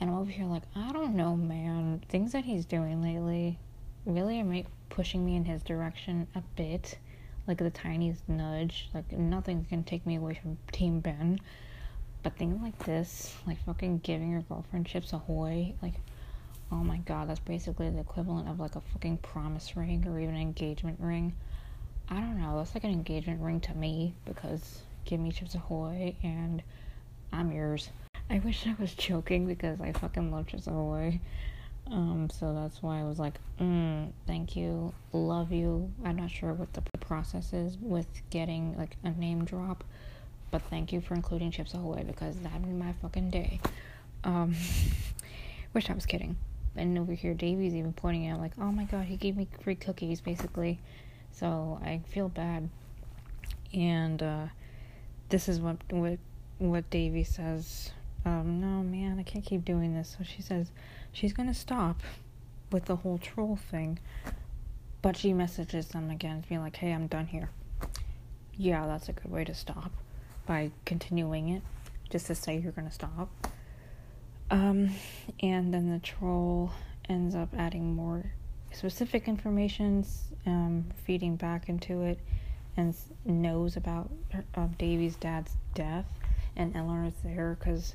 And 0.00 0.10
I'm 0.10 0.16
over 0.16 0.30
here 0.30 0.46
like, 0.46 0.64
I 0.74 0.92
don't 0.92 1.14
know, 1.14 1.36
man. 1.36 2.02
Things 2.08 2.32
that 2.32 2.44
he's 2.44 2.64
doing 2.64 3.02
lately 3.02 3.58
really 4.04 4.40
are 4.40 4.62
pushing 4.90 5.24
me 5.24 5.36
in 5.36 5.44
his 5.44 5.62
direction 5.62 6.26
a 6.34 6.42
bit. 6.56 6.98
Like 7.46 7.58
the 7.58 7.70
tiniest 7.70 8.28
nudge. 8.28 8.88
Like 8.92 9.10
nothing's 9.12 9.66
gonna 9.68 9.82
take 9.82 10.06
me 10.06 10.16
away 10.16 10.38
from 10.40 10.58
Team 10.72 11.00
Ben. 11.00 11.40
But 12.22 12.36
things 12.36 12.60
like 12.60 12.78
this, 12.84 13.34
like 13.46 13.64
fucking 13.64 13.98
giving 13.98 14.32
your 14.32 14.42
girlfriend 14.42 14.86
chips 14.86 15.12
ahoy, 15.12 15.74
like 15.80 15.94
oh 16.72 16.76
my 16.82 16.98
god, 16.98 17.28
that's 17.28 17.40
basically 17.40 17.90
the 17.90 18.00
equivalent 18.00 18.48
of 18.48 18.58
like 18.58 18.76
a 18.76 18.80
fucking 18.80 19.18
promise 19.18 19.76
ring 19.76 20.04
or 20.06 20.18
even 20.18 20.34
an 20.34 20.40
engagement 20.40 20.98
ring. 21.00 21.34
I 22.08 22.14
don't 22.20 22.40
know, 22.40 22.56
that's 22.58 22.74
like 22.74 22.84
an 22.84 22.90
engagement 22.90 23.40
ring 23.40 23.60
to 23.60 23.74
me 23.74 24.14
because 24.24 24.82
give 25.04 25.20
me 25.20 25.32
Chips 25.32 25.54
Ahoy, 25.54 26.14
and 26.22 26.62
I'm 27.32 27.52
yours. 27.52 27.88
I 28.28 28.40
wish 28.40 28.66
I 28.66 28.74
was 28.78 28.94
joking 28.94 29.46
because 29.46 29.80
I 29.80 29.92
fucking 29.92 30.30
love 30.30 30.46
Chips 30.46 30.66
Ahoy. 30.66 31.20
Um, 31.90 32.28
so 32.30 32.52
that's 32.52 32.82
why 32.82 33.00
I 33.00 33.04
was 33.04 33.18
like, 33.18 33.34
mm, 33.60 34.10
thank 34.26 34.56
you, 34.56 34.92
love 35.12 35.52
you. 35.52 35.92
I'm 36.04 36.16
not 36.16 36.30
sure 36.30 36.52
what 36.52 36.72
the 36.72 36.82
process 36.98 37.52
is 37.52 37.78
with 37.80 38.08
getting 38.30 38.76
like 38.76 38.96
a 39.04 39.10
name 39.10 39.44
drop, 39.44 39.84
but 40.50 40.62
thank 40.62 40.92
you 40.92 41.00
for 41.00 41.14
including 41.14 41.52
Chips 41.52 41.74
Ahoy 41.74 42.02
because 42.04 42.36
that 42.40 42.60
made 42.60 42.74
my 42.74 42.92
fucking 43.00 43.30
day. 43.30 43.60
Um, 44.24 44.56
wish 45.74 45.88
I 45.88 45.94
was 45.94 46.06
kidding. 46.06 46.36
And 46.74 46.98
over 46.98 47.12
here, 47.12 47.32
Devi's 47.32 47.74
even 47.74 47.92
pointing 47.92 48.28
out, 48.28 48.40
like, 48.40 48.52
oh 48.60 48.72
my 48.72 48.84
god, 48.84 49.04
he 49.04 49.16
gave 49.16 49.36
me 49.36 49.46
free 49.62 49.76
cookies, 49.76 50.20
basically. 50.20 50.78
So 51.32 51.80
I 51.82 52.00
feel 52.08 52.28
bad. 52.28 52.68
And, 53.72 54.22
uh, 54.22 54.46
this 55.28 55.48
is 55.48 55.60
what 55.60 55.76
what 55.90 56.18
what 56.58 56.88
Devi 56.90 57.24
says. 57.24 57.90
Um, 58.26 58.60
no, 58.60 58.82
man, 58.82 59.18
I 59.18 59.22
can't 59.22 59.44
keep 59.44 59.64
doing 59.64 59.94
this. 59.94 60.16
So 60.18 60.24
she 60.24 60.42
says 60.42 60.70
she's 61.12 61.32
gonna 61.32 61.54
stop 61.54 62.02
with 62.70 62.84
the 62.86 62.96
whole 62.96 63.18
troll 63.18 63.56
thing, 63.56 63.98
but 65.00 65.16
she 65.16 65.32
messages 65.32 65.88
them 65.88 66.10
again, 66.10 66.44
being 66.48 66.60
like, 66.60 66.76
"Hey, 66.76 66.92
I'm 66.92 67.06
done 67.06 67.28
here." 67.28 67.48
Yeah, 68.56 68.86
that's 68.86 69.08
a 69.08 69.12
good 69.12 69.30
way 69.30 69.44
to 69.44 69.54
stop 69.54 69.92
by 70.44 70.72
continuing 70.84 71.48
it, 71.50 71.62
just 72.10 72.26
to 72.26 72.34
say 72.34 72.58
you're 72.58 72.72
gonna 72.72 72.90
stop. 72.90 73.28
Um, 74.50 74.90
and 75.40 75.72
then 75.72 75.90
the 75.90 75.98
troll 75.98 76.72
ends 77.08 77.34
up 77.34 77.48
adding 77.56 77.94
more 77.94 78.32
specific 78.72 79.28
information, 79.28 80.04
um, 80.46 80.86
feeding 81.04 81.36
back 81.36 81.68
into 81.68 82.02
it 82.02 82.18
and 82.76 82.94
knows 83.24 83.76
about 83.76 84.10
uh, 84.54 84.66
Devi's 84.78 85.16
dad's 85.16 85.56
death, 85.74 86.06
and 86.56 86.76
Eleanor's 86.76 87.14
there 87.24 87.56
because, 87.58 87.94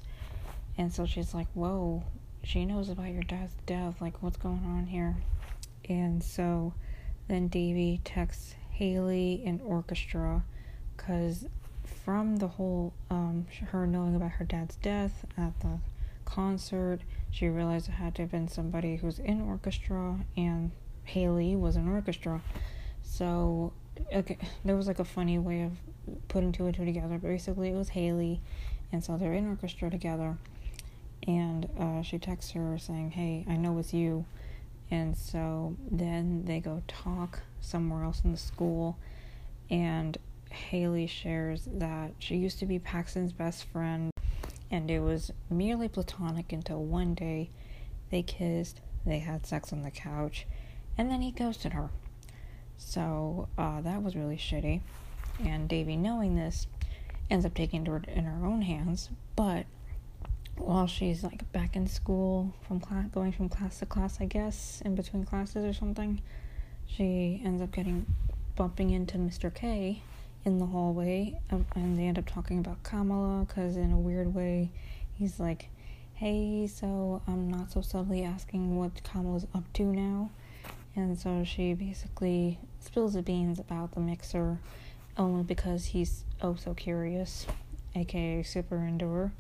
and 0.78 0.92
so 0.94 1.06
she's 1.06 1.34
like, 1.34 1.48
"Whoa, 1.54 2.04
she 2.44 2.66
knows 2.66 2.90
about 2.90 3.10
your 3.10 3.24
dad's 3.24 3.54
death. 3.66 4.01
Like, 4.01 4.22
what's 4.22 4.38
going 4.38 4.63
on 4.66 4.88
here?" 4.88 5.18
And 5.90 6.24
so, 6.24 6.74
then 7.28 7.48
Devi 7.48 8.01
texts 8.04 8.56
Haley 8.72 9.44
and 9.46 9.62
Orchestra, 9.62 10.44
because 10.96 11.46
from 11.84 12.38
the 12.38 12.48
whole 12.48 12.94
um, 13.10 13.46
her 13.68 13.86
knowing 13.86 14.16
about 14.16 14.32
her 14.32 14.46
dad's 14.46 14.75
death 14.78 15.25
at 15.38 15.60
the 15.60 15.80
concert, 16.25 17.00
she 17.30 17.48
realized 17.48 17.90
it 17.90 17.94
had 17.94 18.16
to 18.16 18.24
have 18.24 18.32
been 18.32 18.48
somebody 18.48 18.96
who's 18.96 19.20
in 19.20 19.42
orchestra, 19.42 20.20
and 20.38 20.72
Haley 21.04 21.56
was 21.56 21.75
in 21.75 21.88
orchestra. 21.90 22.42
So 23.04 23.74
okay, 24.13 24.38
there 24.66 24.75
was 24.75 24.88
like 24.88 25.00
a 25.00 25.06
funny 25.06 25.38
way 25.38 25.63
of 25.63 25.74
putting 26.28 26.51
two 26.51 26.66
and 26.66 26.75
two 26.75 26.86
together. 26.86 27.18
Basically, 27.18 27.70
it 27.70 27.75
was 27.75 27.90
Haley, 27.90 28.42
and 28.92 29.04
so 29.04 29.18
they're 29.18 29.34
in 29.34 29.48
orchestra 29.48 29.90
together. 29.90 30.38
And 31.28 31.70
uh, 31.80 32.01
she 32.01 32.18
texts 32.18 32.51
her 32.51 32.78
saying, 32.78 33.12
"Hey, 33.12 33.46
I 33.48 33.56
know 33.56 33.78
it's 33.78 33.94
you." 33.94 34.25
And 34.90 35.16
so 35.16 35.75
then 35.90 36.44
they 36.46 36.60
go 36.60 36.82
talk 36.88 37.40
somewhere 37.62 38.04
else 38.04 38.22
in 38.25 38.32
the 38.32 38.38
school, 38.38 38.98
and 39.70 40.18
Haley 40.50 41.08
shares 41.08 41.68
that 41.72 42.12
she 42.20 42.36
used 42.36 42.60
to 42.60 42.66
be 42.66 42.78
Paxton's 42.78 43.32
best 43.32 43.63
friend, 43.66 44.12
and 44.70 44.92
it 44.92 45.00
was 45.00 45.32
merely 45.50 45.88
platonic 45.88 46.51
until 46.51 46.84
one 46.84 47.13
day 47.13 47.50
they 48.10 48.22
kissed, 48.22 48.82
they 49.06 49.20
had 49.20 49.46
sex 49.46 49.72
on 49.72 49.82
the 49.84 49.92
couch, 49.92 50.46
and 50.98 51.10
then 51.10 51.22
he 51.22 51.32
ghosted 51.32 51.72
her. 51.74 51.90
So 52.78 53.48
uh, 53.58 53.82
that 53.82 54.04
was 54.04 54.16
really 54.16 54.38
shitty. 54.38 54.82
And 55.44 55.70
Devi, 55.70 55.96
knowing 55.96 56.36
this, 56.36 56.68
ends 57.30 57.46
up 57.46 57.54
taking 57.54 57.88
it 57.88 58.10
in 58.10 58.25
her 58.25 58.46
own 58.46 58.63
hands. 58.63 59.10
But 59.36 59.66
while 60.58 60.88
she's 60.88 61.24
like 61.24 61.50
back 61.51 61.75
in 61.75 61.88
school 61.88 62.53
from 62.67 62.79
class, 62.79 63.08
going 63.13 63.31
from 63.31 63.50
class 63.50 63.79
to 63.79 63.86
class, 63.86 64.17
I 64.20 64.25
guess, 64.25 64.81
in 64.86 64.96
between 64.96 65.25
classes 65.25 65.65
or 65.65 65.74
something, 65.74 66.22
she 66.86 67.41
ends 67.43 67.62
up 67.62 67.72
getting 67.72 68.05
bumping 68.55 68.91
into 68.91 69.17
Mr. 69.17 69.53
K 69.53 70.01
in 70.43 70.58
the 70.58 70.65
hallway, 70.65 71.39
um, 71.51 71.65
and 71.75 71.98
they 71.98 72.03
end 72.03 72.17
up 72.17 72.25
talking 72.25 72.60
about 72.60 72.84
Kamala 72.84 73.46
because 73.46 73.77
in 73.77 73.91
a 73.91 73.98
weird 73.98 74.34
way, 74.34 74.70
he's 75.13 75.39
like, 75.39 75.70
"Hey, 76.13 76.67
so 76.67 77.22
I'm 77.27 77.50
not 77.50 77.72
so 77.72 77.81
subtly 77.81 78.24
asking 78.24 78.75
what 78.77 79.03
Kamala's 79.03 79.48
up 79.53 79.72
to 79.74 79.84
now." 79.84 80.31
And 80.96 81.17
so 81.17 81.43
she 81.43 81.74
basically 81.74 82.60
spills 82.79 83.13
the 83.13 83.22
beans 83.22 83.60
about 83.60 83.93
the 83.93 84.01
mixer 84.01 84.60
only 85.17 85.43
because 85.43 85.86
he's 85.86 86.24
oh 86.41 86.55
so 86.55 86.74
curious, 86.74 87.46
aka 87.96 88.43
super 88.43 88.77
endure. 88.77 89.31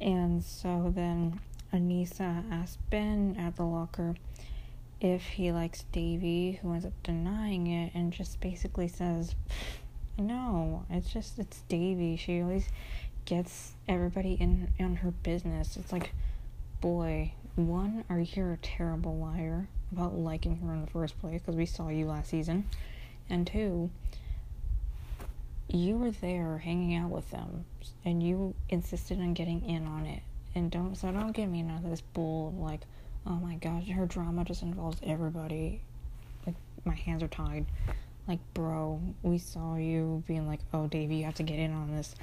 And 0.00 0.42
so 0.42 0.92
then 0.94 1.40
Aneesa 1.72 2.50
asks 2.50 2.78
Ben 2.90 3.36
at 3.38 3.56
the 3.56 3.64
locker 3.64 4.14
if 5.00 5.22
he 5.22 5.52
likes 5.52 5.84
Devi, 5.92 6.60
who 6.62 6.72
ends 6.72 6.86
up 6.86 6.92
denying 7.02 7.66
it 7.66 7.92
and 7.94 8.12
just 8.12 8.40
basically 8.40 8.88
says, 8.88 9.34
No, 10.18 10.84
it's 10.90 11.12
just 11.12 11.38
it's 11.38 11.62
Devi. 11.68 12.16
She 12.16 12.40
always 12.40 12.68
gets 13.24 13.72
everybody 13.88 14.34
in 14.34 14.68
on 14.80 14.96
her 14.96 15.10
business. 15.10 15.76
It's 15.76 15.92
like, 15.92 16.12
boy, 16.80 17.32
one, 17.56 18.04
are 18.08 18.20
you 18.20 18.52
a 18.52 18.56
terrible 18.58 19.16
liar? 19.16 19.68
about 19.94 20.14
liking 20.14 20.56
her 20.56 20.72
in 20.74 20.80
the 20.80 20.90
first 20.90 21.18
place 21.20 21.40
because 21.40 21.56
we 21.56 21.66
saw 21.66 21.88
you 21.88 22.06
last 22.06 22.30
season. 22.30 22.64
And 23.30 23.46
two, 23.46 23.90
you 25.68 25.96
were 25.96 26.10
there 26.10 26.58
hanging 26.58 26.96
out 26.96 27.10
with 27.10 27.30
them 27.30 27.64
and 28.04 28.22
you 28.22 28.54
insisted 28.68 29.18
on 29.18 29.34
getting 29.34 29.64
in 29.68 29.86
on 29.86 30.06
it. 30.06 30.22
And 30.54 30.70
don't 30.70 30.94
so 30.94 31.10
don't 31.10 31.32
give 31.32 31.48
me 31.48 31.62
none 31.62 31.84
of 31.84 31.90
this 31.90 32.00
bull 32.00 32.54
like, 32.58 32.82
oh 33.26 33.36
my 33.36 33.56
gosh, 33.56 33.88
her 33.88 34.06
drama 34.06 34.44
just 34.44 34.62
involves 34.62 34.98
everybody. 35.02 35.80
Like 36.46 36.54
my 36.84 36.94
hands 36.94 37.22
are 37.22 37.28
tied. 37.28 37.66
Like, 38.28 38.40
bro, 38.54 39.00
we 39.22 39.38
saw 39.38 39.76
you 39.76 40.22
being 40.26 40.46
like, 40.46 40.60
oh 40.72 40.86
Devi, 40.86 41.16
you 41.16 41.24
have 41.24 41.34
to 41.36 41.42
get 41.42 41.58
in 41.58 41.72
on 41.72 41.94
this. 41.96 42.14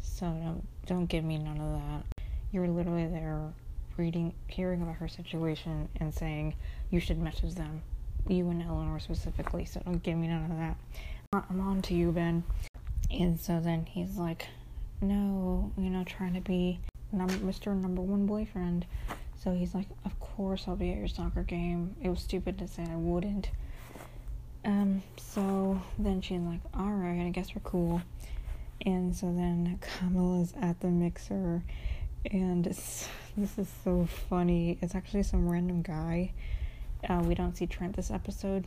So 0.00 0.26
don't 0.26 0.64
don't 0.86 1.06
give 1.06 1.24
me 1.24 1.38
none 1.38 1.60
of 1.60 1.72
that. 1.72 2.24
You 2.52 2.60
were 2.60 2.68
literally 2.68 3.06
there 3.06 3.52
reading, 3.96 4.32
hearing 4.48 4.82
about 4.82 4.96
her 4.96 5.08
situation, 5.08 5.88
and 6.00 6.12
saying 6.12 6.54
you 6.90 7.00
should 7.00 7.18
message 7.18 7.54
them, 7.54 7.82
you 8.28 8.48
and 8.50 8.62
Eleanor 8.62 8.98
specifically. 9.00 9.64
So 9.64 9.80
don't 9.84 10.02
give 10.02 10.16
me 10.16 10.28
none 10.28 10.50
of 10.50 10.56
that. 10.56 10.76
I'm 11.50 11.60
on 11.60 11.82
to 11.82 11.94
you, 11.94 12.12
Ben. 12.12 12.44
And 13.10 13.38
so 13.38 13.60
then 13.60 13.86
he's 13.86 14.16
like, 14.16 14.46
no, 15.00 15.72
you 15.76 15.90
know, 15.90 16.04
trying 16.04 16.34
to 16.34 16.40
be 16.40 16.80
number, 17.12 17.34
Mr. 17.34 17.74
Number 17.74 18.02
One 18.02 18.26
boyfriend. 18.26 18.86
So 19.42 19.52
he's 19.52 19.74
like, 19.74 19.86
of 20.04 20.18
course 20.20 20.64
I'll 20.66 20.76
be 20.76 20.90
at 20.90 20.98
your 20.98 21.08
soccer 21.08 21.42
game. 21.42 21.94
It 22.02 22.08
was 22.08 22.20
stupid 22.20 22.58
to 22.58 22.68
say 22.68 22.82
I 22.90 22.96
wouldn't. 22.96 23.50
Um, 24.64 25.02
so 25.18 25.80
then 25.98 26.22
she's 26.22 26.40
like, 26.40 26.60
alright, 26.74 27.20
I 27.20 27.30
guess 27.30 27.54
we're 27.54 27.60
cool. 27.62 28.00
And 28.84 29.14
so 29.14 29.26
then 29.26 29.78
Kamala's 29.80 30.54
at 30.60 30.80
the 30.80 30.88
mixer, 30.88 31.62
and 32.30 32.64
this 32.64 33.08
is 33.36 33.68
so 33.84 34.06
funny. 34.28 34.78
It's 34.80 34.94
actually 34.94 35.22
some 35.22 35.48
random 35.48 35.82
guy. 35.82 36.32
Uh, 37.08 37.22
we 37.24 37.34
don't 37.34 37.56
see 37.56 37.66
Trent 37.66 37.96
this 37.96 38.10
episode, 38.10 38.66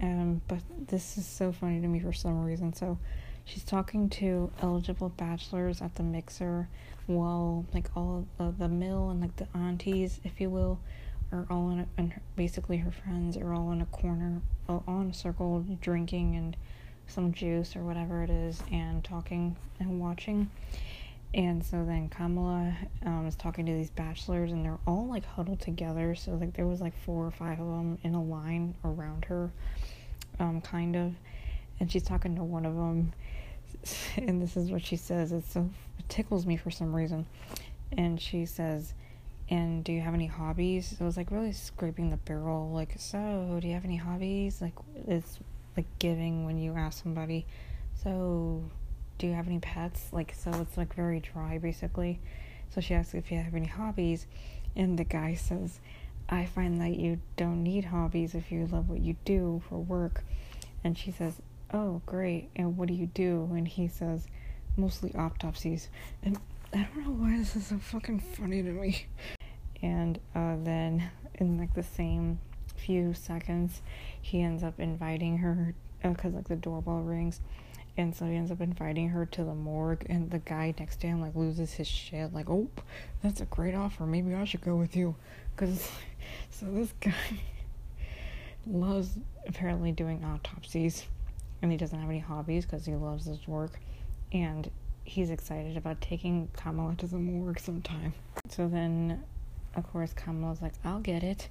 um, 0.00 0.40
but 0.46 0.60
this 0.88 1.18
is 1.18 1.26
so 1.26 1.52
funny 1.52 1.80
to 1.80 1.88
me 1.88 1.98
for 1.98 2.12
some 2.12 2.44
reason. 2.44 2.72
So 2.72 2.98
she's 3.46 3.64
talking 3.64 4.10
to 4.10 4.52
eligible 4.60 5.08
bachelors 5.08 5.80
at 5.80 5.94
the 5.94 6.02
mixer 6.02 6.68
while 7.06 7.64
like 7.72 7.88
all 7.96 8.26
of 8.38 8.58
the 8.58 8.68
mill 8.68 9.08
and 9.08 9.20
like 9.22 9.34
the 9.36 9.46
aunties, 9.54 10.20
if 10.24 10.40
you 10.40 10.50
will, 10.50 10.78
are 11.32 11.46
all 11.48 11.70
in 11.70 11.80
a, 11.80 11.86
and 11.96 12.12
basically 12.34 12.76
her 12.76 12.90
friends 12.90 13.36
are 13.36 13.54
all 13.54 13.70
in 13.72 13.80
a 13.80 13.86
corner, 13.86 14.42
all 14.68 14.84
on 14.86 15.10
a 15.10 15.14
circle, 15.14 15.64
drinking 15.80 16.36
and 16.36 16.56
some 17.06 17.32
juice 17.32 17.76
or 17.76 17.84
whatever 17.84 18.24
it 18.24 18.30
is, 18.30 18.60
and 18.72 19.02
talking 19.04 19.56
and 19.78 20.00
watching. 20.00 20.50
And 21.34 21.64
so 21.64 21.84
then 21.84 22.08
Kamala 22.08 22.74
um, 23.04 23.26
is 23.26 23.36
talking 23.36 23.66
to 23.66 23.72
these 23.72 23.90
bachelors, 23.90 24.52
and 24.52 24.64
they're 24.64 24.78
all 24.86 25.06
like 25.06 25.24
huddled 25.24 25.60
together. 25.60 26.16
So 26.16 26.32
like 26.32 26.54
there 26.54 26.66
was 26.66 26.80
like 26.80 26.96
four 27.04 27.26
or 27.26 27.30
five 27.30 27.60
of 27.60 27.66
them 27.66 27.98
in 28.02 28.14
a 28.14 28.22
line 28.22 28.74
around 28.84 29.26
her, 29.26 29.52
um, 30.40 30.60
kind 30.60 30.96
of. 30.96 31.12
And 31.78 31.92
she's 31.92 32.04
talking 32.04 32.34
to 32.36 32.42
one 32.42 32.64
of 32.64 32.74
them, 32.74 33.12
and 34.16 34.40
this 34.40 34.56
is 34.56 34.70
what 34.70 34.84
she 34.84 34.96
says. 34.96 35.32
It's 35.32 35.52
so 35.52 35.68
it 35.98 36.08
tickles 36.08 36.46
me 36.46 36.56
for 36.56 36.70
some 36.70 36.94
reason. 36.94 37.26
And 37.92 38.20
she 38.20 38.46
says, 38.46 38.94
"And 39.48 39.84
do 39.84 39.92
you 39.92 40.00
have 40.00 40.14
any 40.14 40.26
hobbies?" 40.26 40.96
So 40.98 41.04
it 41.04 41.06
was 41.06 41.16
like 41.16 41.30
really 41.30 41.52
scraping 41.52 42.10
the 42.10 42.16
barrel. 42.16 42.70
Like, 42.72 42.94
so 42.98 43.58
do 43.60 43.68
you 43.68 43.74
have 43.74 43.84
any 43.84 43.96
hobbies? 43.96 44.60
Like 44.60 44.74
it's 45.06 45.38
like 45.76 45.86
giving 45.98 46.46
when 46.46 46.58
you 46.58 46.74
ask 46.74 47.02
somebody, 47.02 47.46
so 48.02 48.64
do 49.18 49.26
you 49.26 49.34
have 49.34 49.46
any 49.46 49.58
pets? 49.58 50.12
Like, 50.12 50.34
so 50.34 50.50
it's 50.54 50.76
like 50.76 50.94
very 50.94 51.20
dry 51.20 51.58
basically. 51.58 52.20
So 52.70 52.80
she 52.80 52.94
asks 52.94 53.14
if 53.14 53.30
you 53.30 53.38
have 53.38 53.54
any 53.54 53.66
hobbies, 53.66 54.26
and 54.74 54.98
the 54.98 55.04
guy 55.04 55.34
says, 55.34 55.80
I 56.28 56.46
find 56.46 56.80
that 56.80 56.96
you 56.96 57.20
don't 57.36 57.62
need 57.62 57.86
hobbies 57.86 58.34
if 58.34 58.50
you 58.50 58.66
love 58.66 58.90
what 58.90 59.00
you 59.00 59.16
do 59.24 59.62
for 59.68 59.78
work. 59.78 60.24
And 60.82 60.98
she 60.98 61.10
says, 61.10 61.34
Oh, 61.72 62.00
great. 62.06 62.50
And 62.56 62.76
what 62.76 62.88
do 62.88 62.94
you 62.94 63.06
do? 63.06 63.50
And 63.52 63.66
he 63.66 63.88
says, 63.88 64.26
Mostly 64.76 65.14
autopsies. 65.14 65.88
And 66.22 66.38
I 66.72 66.88
don't 66.94 67.04
know 67.04 67.12
why 67.12 67.38
this 67.38 67.56
is 67.56 67.66
so 67.66 67.78
fucking 67.78 68.20
funny 68.20 68.62
to 68.62 68.70
me. 68.70 69.06
And 69.82 70.18
uh, 70.34 70.56
then 70.62 71.10
in 71.36 71.58
like 71.58 71.74
the 71.74 71.82
same 71.82 72.38
few 72.76 73.14
seconds, 73.14 73.82
he 74.20 74.42
ends 74.42 74.62
up 74.62 74.78
inviting 74.78 75.38
her 75.38 75.74
because 76.02 76.32
uh, 76.32 76.36
like 76.36 76.48
the 76.48 76.56
doorbell 76.56 77.00
rings, 77.00 77.40
and 77.96 78.14
so 78.14 78.26
he 78.26 78.36
ends 78.36 78.50
up 78.50 78.60
inviting 78.60 79.08
her 79.08 79.26
to 79.26 79.44
the 79.44 79.54
morgue. 79.54 80.06
And 80.08 80.30
the 80.30 80.38
guy 80.38 80.74
next 80.78 81.00
to 81.00 81.06
him 81.06 81.20
like 81.20 81.34
loses 81.34 81.72
his 81.72 81.88
shit, 81.88 82.32
like, 82.32 82.48
"Oh, 82.48 82.68
that's 83.22 83.40
a 83.40 83.46
great 83.46 83.74
offer. 83.74 84.06
Maybe 84.06 84.34
I 84.34 84.44
should 84.44 84.60
go 84.62 84.76
with 84.76 84.96
you." 84.96 85.14
Because 85.54 85.90
so 86.50 86.66
this 86.66 86.92
guy 87.00 87.12
loves 88.66 89.18
apparently 89.46 89.92
doing 89.92 90.24
autopsies, 90.24 91.06
and 91.62 91.70
he 91.70 91.76
doesn't 91.76 91.98
have 91.98 92.08
any 92.08 92.18
hobbies 92.18 92.64
because 92.64 92.86
he 92.86 92.94
loves 92.94 93.26
his 93.26 93.46
work, 93.46 93.78
and 94.32 94.70
he's 95.04 95.30
excited 95.30 95.76
about 95.76 96.00
taking 96.00 96.48
Kamala 96.56 96.94
to 96.96 97.06
the 97.06 97.18
morgue 97.18 97.60
sometime. 97.60 98.12
So 98.48 98.68
then, 98.68 99.22
of 99.74 99.90
course, 99.92 100.12
Kamala's 100.12 100.62
like, 100.62 100.74
"I'll 100.84 101.00
get 101.00 101.22
it." 101.22 101.48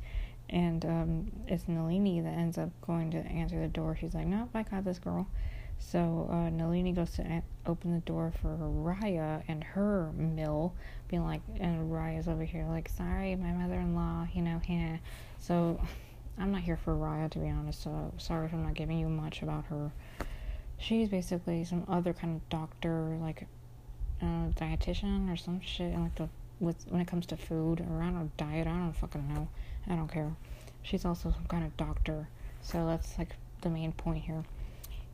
and 0.50 0.86
um, 0.86 1.32
it's 1.48 1.68
Nalini 1.68 2.22
that 2.22 2.30
ends 2.34 2.58
up 2.58 2.70
going 2.86 3.12
to 3.12 3.18
answer 3.18 3.60
the 3.60 3.68
door. 3.68 3.98
She's 4.00 4.14
like, 4.14 4.28
"Nope, 4.28 4.50
I 4.54 4.64
got 4.64 4.86
this 4.86 5.00
girl." 5.00 5.28
So 5.80 6.30
uh, 6.32 6.50
Nalini 6.50 6.94
goes 6.94 7.12
to 7.14 7.44
open 7.66 7.94
the 7.94 8.00
door 8.02 8.32
for 8.42 8.56
Raya 8.58 9.44
and 9.48 9.64
her 9.64 10.12
mill, 10.14 10.74
being 11.10 11.24
like, 11.24 11.42
and 11.60 11.92
Raya's 11.92 12.28
over 12.28 12.44
here 12.44 12.66
like, 12.66 12.90
"Sorry, 12.90 13.36
my 13.36 13.52
mother-in-law, 13.52 14.28
you 14.34 14.42
know, 14.42 14.62
yeah." 14.68 14.98
So 15.40 15.80
I'm 16.38 16.52
not 16.52 16.62
here 16.62 16.78
for 16.78 16.96
Raya 16.96 17.30
to 17.32 17.40
be 17.40 17.50
honest. 17.50 17.84
So 17.84 18.14
sorry 18.18 18.48
if 18.48 18.54
I'm 18.54 18.64
not 18.64 18.74
giving 18.74 19.00
you 19.00 19.08
much 19.08 19.42
about 19.42 19.66
her. 19.66 19.92
She's 20.78 21.10
basically 21.10 21.64
some 21.64 21.86
other 21.88 22.14
kind 22.14 22.36
of 22.36 22.50
doctor, 22.50 23.18
like 23.22 23.48
uh, 24.22 24.50
dietitian 24.56 25.32
or 25.32 25.38
some 25.38 25.62
shit, 25.62 25.94
and 25.94 26.04
like 26.04 26.16
the 26.16 26.30
with 26.60 26.86
when 26.90 27.02
it 27.02 27.08
comes 27.08 27.26
to 27.28 27.38
food 27.38 27.82
or 27.82 28.02
I 28.02 28.10
don't 28.10 28.36
diet. 28.38 28.68
I 28.68 28.72
don't 28.72 28.94
fucking 28.94 29.28
know. 29.34 29.48
I 29.88 29.96
don't 29.96 30.12
care. 30.12 30.36
She's 30.82 31.06
also 31.06 31.32
some 31.32 31.46
kind 31.48 31.66
of 31.66 31.76
doctor. 31.78 32.28
So 32.62 32.86
that's 32.86 33.18
like 33.18 33.36
the 33.62 33.70
main 33.70 33.92
point 33.92 34.24
here. 34.24 34.44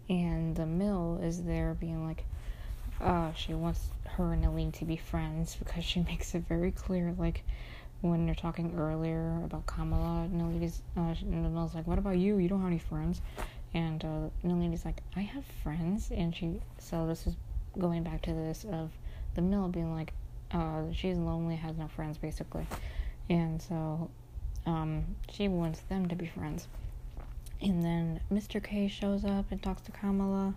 And 0.10 0.56
the 0.56 0.66
mill 0.66 1.20
is 1.24 1.44
there 1.44 1.74
being 1.80 2.06
like, 2.06 2.26
uh, 3.00 3.34
she 3.34 3.54
wants 3.54 3.88
her 4.06 4.34
and 4.34 4.46
Aline 4.46 4.72
to 4.74 4.86
be 4.86 4.98
friends 4.98 5.56
because 5.56 5.84
she 5.84 6.00
makes 6.08 6.36
it 6.36 6.44
very 6.48 6.72
clear, 6.72 7.14
like, 7.18 7.44
when 8.02 8.26
they're 8.26 8.36
talking 8.36 8.74
earlier 8.78 9.42
about 9.46 9.66
Kamala, 9.66 10.28
Nalini's, 10.32 10.82
uh, 10.98 11.14
Nalini's 11.24 11.76
like, 11.76 11.88
what 11.88 11.98
about 11.98 12.18
you? 12.18 12.38
You 12.38 12.50
don't 12.50 12.60
have 12.60 12.68
any 12.68 12.80
friends. 12.80 13.22
And, 13.74 14.04
uh, 14.04 14.48
Nalini's 14.48 14.86
like, 14.86 15.02
I 15.16 15.22
have 15.22 15.46
friends. 15.64 16.12
And 16.12 16.36
she, 16.36 16.60
so 16.80 17.08
this 17.08 17.28
is 17.28 17.36
going 17.78 18.04
back 18.04 18.22
to 18.24 18.34
this 18.34 18.66
of 18.66 18.92
the 19.36 19.42
mill 19.42 19.68
being 19.68 19.94
like, 19.94 20.14
uh, 20.52 20.84
she's 20.92 21.18
lonely, 21.18 21.56
has 21.56 21.78
no 21.78 21.88
friends, 21.88 22.18
basically. 22.18 22.66
And 23.30 23.62
so 23.62 24.10
um, 24.66 25.16
she 25.30 25.48
wants 25.48 25.82
them 25.82 26.08
to 26.10 26.16
be 26.16 26.26
friends. 26.26 26.68
And 27.62 27.84
then 27.84 28.20
Mr. 28.34 28.62
K 28.64 28.88
shows 28.88 29.24
up 29.24 29.46
and 29.52 29.62
talks 29.62 29.84
to 29.84 29.92
Kamala. 29.92 30.56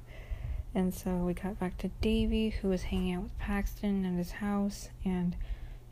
And 0.75 0.93
so 0.93 1.11
we 1.17 1.35
cut 1.35 1.61
back 1.61 1.79
to 1.79 1.89
Devi, 2.01 2.51
who 2.51 2.73
is 2.73 2.85
hanging 2.85 3.15
out 3.15 3.23
with 3.25 3.39
Paxton 3.39 4.05
at 4.05 4.15
his 4.15 4.33
house. 4.33 4.89
And 5.05 5.37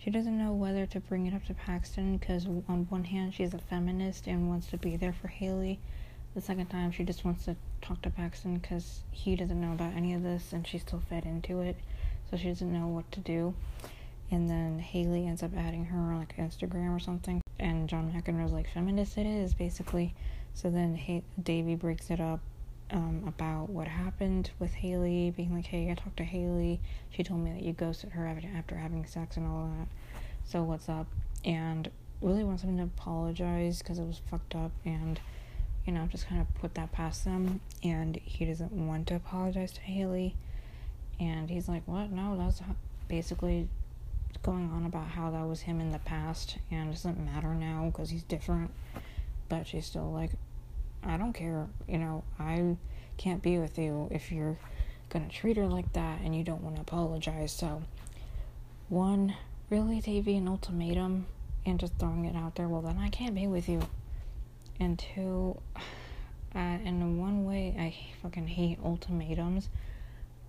she 0.03 0.11
doesn't 0.11 0.37
know 0.37 0.53
whether 0.53 0.85
to 0.87 1.01
bring 1.01 1.27
it 1.27 1.35
up 1.35 1.45
to 1.47 1.55
Paxton 1.55 2.17
because, 2.17 2.47
on 2.47 2.87
one 2.88 3.05
hand, 3.05 3.35
she's 3.35 3.55
a 3.55 3.59
feminist 3.59 4.27
and 4.27 4.49
wants 4.49 4.67
to 4.69 4.77
be 4.77 4.97
there 4.97 5.12
for 5.12 5.29
Haley. 5.29 5.79
The 6.35 6.41
second 6.41 6.67
time, 6.67 6.91
she 6.91 7.05
just 7.05 7.25
wants 7.25 7.45
to 7.45 7.55
talk 7.83 8.03
to 8.03 8.11
Paxton 8.11 8.59
because 8.59 9.03
he 9.12 9.37
doesn't 9.37 9.61
know 9.61 9.73
about 9.73 9.95
any 9.95 10.15
of 10.15 10.23
this 10.23 10.53
and 10.53 10.67
she's 10.67 10.81
still 10.81 11.03
fed 11.09 11.25
into 11.25 11.61
it. 11.61 11.77
So 12.31 12.37
she 12.37 12.49
doesn't 12.49 12.73
know 12.73 12.88
what 12.88 13.11
to 13.12 13.21
do. 13.21 13.55
And 14.31 14.51
then 14.51 14.79
Haley 14.79 15.27
ends 15.27 15.43
up 15.43 15.57
adding 15.57 15.85
her 15.85 15.99
on 15.99 16.19
like 16.19 16.37
Instagram 16.37 16.97
or 16.97 16.99
something 16.99 17.41
and 17.61 17.88
John 17.88 18.11
McEnroe's 18.11 18.53
like, 18.53 18.73
feminist 18.73 19.19
it 19.19 19.27
is, 19.27 19.55
basically. 19.55 20.15
So 20.55 20.69
then 20.69 21.23
Devi 21.41 21.77
breaks 21.77 22.11
it 22.11 22.19
up 22.19 22.41
um, 22.93 23.25
about 23.27 23.71
what 23.71 23.89
happened 23.89 24.51
with 24.59 24.73
Haley, 24.75 25.33
being 25.35 25.55
like, 25.55 25.67
hey, 25.67 25.91
I 25.91 25.95
talked 25.95 26.19
to 26.19 26.25
Haley. 26.25 26.81
She 27.11 27.23
told 27.25 27.41
me 27.41 27.53
that 27.53 27.63
you 27.63 27.73
ghosted 27.73 28.11
her 28.11 28.27
after 28.27 28.77
having 28.77 29.07
sex 29.07 29.37
and 29.37 29.47
all 29.47 29.71
that. 29.79 29.89
So 30.45 30.63
what's 30.63 30.89
up? 30.89 31.07
And 31.45 31.91
really 32.21 32.45
wants 32.45 32.63
him 32.63 32.77
to 32.77 32.85
apologize 32.85 33.79
because 33.79 33.99
it 33.99 34.05
was 34.05 34.21
fucked 34.31 34.55
up 34.55 34.71
and, 34.85 35.19
you 35.87 35.93
know, 35.93 36.07
just 36.07 36.29
kind 36.29 36.41
of 36.41 36.55
put 36.61 36.75
that 36.75 36.93
past 36.93 37.25
them. 37.25 37.61
And 37.83 38.17
he 38.17 38.45
doesn't 38.45 38.73
want 38.73 39.09
to 39.09 39.17
apologize 39.17 39.73
to 39.73 39.81
Haley. 39.81 40.37
And 41.19 41.49
he's 41.49 41.69
like, 41.69 41.83
what? 41.87 42.11
No, 42.11 42.37
that's 42.37 42.61
basically 43.09 43.69
going 44.43 44.71
on 44.73 44.87
about 44.87 45.07
how 45.09 45.31
that 45.31 45.47
was 45.47 45.61
him 45.61 45.81
in 45.81 45.93
the 45.93 45.99
past 46.01 46.57
and 46.71 46.89
it 46.89 46.93
doesn't 46.93 47.23
matter 47.25 47.55
now 47.55 47.91
because 47.93 48.11
he's 48.11 48.23
different. 48.25 48.71
But 49.49 49.67
she's 49.67 49.87
still 49.87 50.11
like, 50.11 50.31
I 51.05 51.17
don't 51.17 51.33
care. 51.33 51.67
You 51.88 51.99
know, 51.99 52.25
I 52.38 52.77
can't 53.17 53.43
be 53.43 53.59
with 53.59 53.79
you 53.79 54.09
if 54.11 54.31
you're 54.33 54.57
gonna 55.11 55.29
treat 55.29 55.57
her 55.57 55.67
like 55.67 55.93
that 55.93 56.21
and 56.23 56.35
you 56.35 56.45
don't 56.45 56.62
want 56.62 56.77
to 56.77 56.83
apologize. 56.83 57.53
So, 57.53 57.83
one, 58.88 59.35
really, 59.71 60.01
Devi, 60.01 60.37
an 60.37 60.49
ultimatum 60.49 61.27
and 61.65 61.79
just 61.79 61.95
throwing 61.99 62.25
it 62.25 62.37
out 62.37 62.55
there, 62.55 62.69
well, 62.69 62.83
then 62.83 62.99
I 62.99 63.09
can't 63.09 63.35
be 63.35 63.47
with 63.47 63.69
you. 63.69 63.83
And 64.81 64.99
two, 64.99 65.61
uh, 66.55 66.59
in 66.59 67.19
one 67.19 67.45
way, 67.45 67.75
I 67.79 67.95
fucking 68.23 68.49
hate 68.49 68.79
ultimatums, 68.85 69.69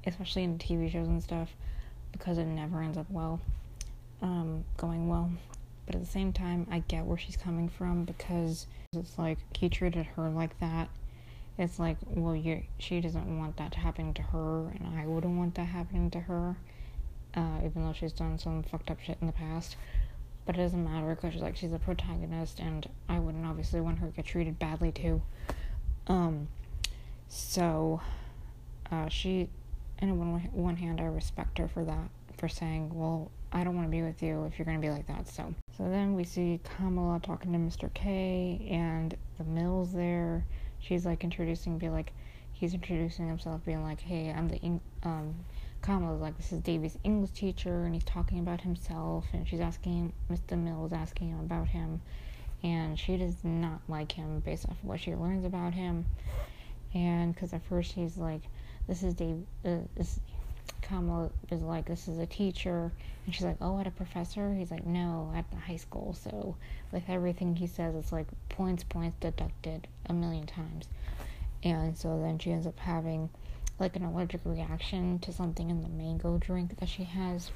especially 0.06 0.44
in 0.44 0.58
TV 0.58 0.92
shows 0.92 1.08
and 1.08 1.22
stuff, 1.22 1.50
because 2.12 2.38
it 2.38 2.46
never 2.46 2.82
ends 2.82 2.98
up 2.98 3.10
well 3.10 3.40
um, 4.22 4.64
going 4.78 5.08
well. 5.08 5.32
But 5.86 5.96
at 5.96 6.02
the 6.02 6.08
same 6.08 6.32
time, 6.32 6.66
I 6.72 6.80
get 6.88 7.06
where 7.06 7.18
she's 7.18 7.36
coming 7.36 7.70
from 7.70 8.06
because 8.06 8.68
it's 8.96 9.18
like 9.18 9.38
he 9.56 9.70
treated 9.70 10.06
her 10.06 10.30
like 10.30 10.60
that. 10.60 10.90
It's 11.58 11.78
like, 11.80 11.98
well, 12.08 12.36
you 12.36 12.64
she 12.80 13.00
doesn't 13.00 13.38
want 13.38 13.58
that 13.58 13.72
to 13.74 13.80
happen 13.80 14.14
to 14.16 14.22
her, 14.22 14.70
and 14.70 15.00
I 15.00 15.06
wouldn't 15.06 15.38
want 15.38 15.56
that 15.56 15.66
happening 15.66 16.10
to 16.12 16.20
her, 16.22 16.56
uh, 17.36 17.58
even 17.64 17.84
though 17.86 17.94
she's 17.94 18.14
done 18.14 18.40
some 18.40 18.64
fucked 18.64 18.90
up 18.90 19.00
shit 19.00 19.18
in 19.22 19.28
the 19.28 19.34
past. 19.34 19.76
But 20.46 20.56
it 20.56 20.60
doesn't 20.60 20.84
matter 20.84 21.16
because 21.16 21.34
she's 21.34 21.42
like 21.42 21.56
she's 21.56 21.72
a 21.74 21.80
protagonist, 21.80 22.60
and 22.60 22.90
I 23.08 23.20
wouldn't 23.20 23.46
obviously 23.46 23.82
want 23.82 24.00
her 24.00 24.08
to 24.08 24.14
get 24.14 24.26
treated 24.26 24.58
badly 24.60 24.92
too. 24.92 25.22
Um, 26.08 26.48
so, 27.28 28.02
uh, 28.92 29.10
she, 29.10 29.50
in 30.00 30.18
one 30.18 30.50
one 30.52 30.76
hand, 30.76 31.00
I 31.00 31.06
respect 31.06 31.58
her 31.60 31.68
for 31.68 31.86
that, 31.86 32.10
for 32.38 32.48
saying, 32.50 32.94
well, 32.94 33.32
I 33.52 33.64
don't 33.64 33.76
want 33.76 33.88
to 33.88 33.92
be 33.92 34.02
with 34.02 34.22
you 34.22 34.46
if 34.46 34.58
you're 34.58 34.66
going 34.66 34.82
to 34.82 34.86
be 34.86 34.92
like 34.92 35.08
that. 35.08 35.28
So, 35.28 35.54
so 35.78 35.90
then 35.90 36.14
we 36.14 36.24
see 36.24 36.60
Kamala 36.64 37.20
talking 37.20 37.52
to 37.52 37.58
Mr. 37.58 37.92
K, 37.94 38.68
and 38.70 39.16
the 39.38 39.44
Mill's 39.44 39.92
there. 39.92 40.46
She's 40.80 41.06
like 41.06 41.24
introducing, 41.24 41.78
be 41.78 41.90
like, 41.90 42.14
he's 42.52 42.74
introducing 42.74 43.28
himself, 43.28 43.66
being 43.66 43.84
like, 43.84 44.00
"Hey, 44.00 44.32
I'm 44.32 44.50
the 44.50 44.80
um." 45.04 45.36
Kamala's 45.82 46.22
like, 46.22 46.38
"This 46.38 46.54
is 46.54 46.60
Devi's 46.60 46.98
English 47.04 47.32
teacher," 47.32 47.84
and 47.86 47.94
he's 47.94 48.06
talking 48.06 48.40
about 48.40 48.62
himself, 48.62 49.26
and 49.34 49.48
she's 49.48 49.60
asking 49.60 50.14
Mr. 50.32 50.58
Mills 50.58 50.94
asking 50.94 51.30
him 51.30 51.40
about 51.40 51.68
him, 51.68 52.02
and 52.64 52.98
she 52.98 53.18
does 53.18 53.44
not 53.44 53.82
like 53.90 54.14
him 54.14 54.40
based 54.40 54.66
off 54.70 54.78
of 54.82 54.86
what 54.86 55.00
she 55.00 55.16
learns 55.16 55.44
about 55.44 55.74
him, 55.74 56.06
and 56.94 57.34
because 57.34 57.52
at 57.52 57.64
first 57.64 57.94
she's 57.94 58.18
like, 58.18 58.44
"This 58.88 59.04
is 59.04 59.14
Dave," 59.16 59.44
uh, 59.66 59.80
this 59.96 60.20
Kamala 60.84 61.32
is 61.50 61.62
like, 61.62 61.86
"This 61.86 62.08
is 62.08 62.20
a 62.20 62.26
teacher," 62.26 62.92
and 63.26 63.34
she's 63.34 63.46
like, 63.46 63.58
"Oh, 63.62 63.80
at 63.80 63.88
a 63.88 63.92
professor?" 63.92 64.54
He's 64.54 64.72
like, 64.72 64.86
"No, 64.86 65.32
at 65.36 65.50
the 65.50 65.58
high 65.58 65.78
school." 65.78 66.14
So 66.14 66.56
with 66.92 67.04
everything 67.10 67.56
he 67.56 67.68
says, 67.68 67.96
it's 67.96 68.12
like 68.12 68.28
points, 68.50 68.84
points 68.84 69.16
deducted 69.20 69.88
a 70.06 70.14
million 70.14 70.46
times, 70.46 70.88
and 71.64 71.98
so 71.98 72.20
then 72.20 72.38
she 72.40 72.52
ends 72.52 72.68
up 72.68 72.80
having 72.80 73.30
like 73.80 73.96
an 73.96 74.04
allergic 74.04 74.42
reaction 74.46 75.20
to 75.20 75.34
something 75.34 75.70
in 75.70 75.82
the 75.82 75.90
mango 75.90 76.38
drink 76.38 76.78
that 76.80 76.90
she 76.90 77.04
has. 77.04 77.52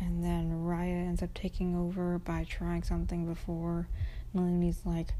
And 0.00 0.24
then 0.24 0.64
Raya 0.64 1.06
ends 1.06 1.22
up 1.22 1.32
taking 1.34 1.76
over 1.76 2.18
by 2.18 2.44
trying 2.44 2.82
something 2.82 3.26
before 3.26 3.86
Nalini's 4.34 4.84
like, 4.84 5.14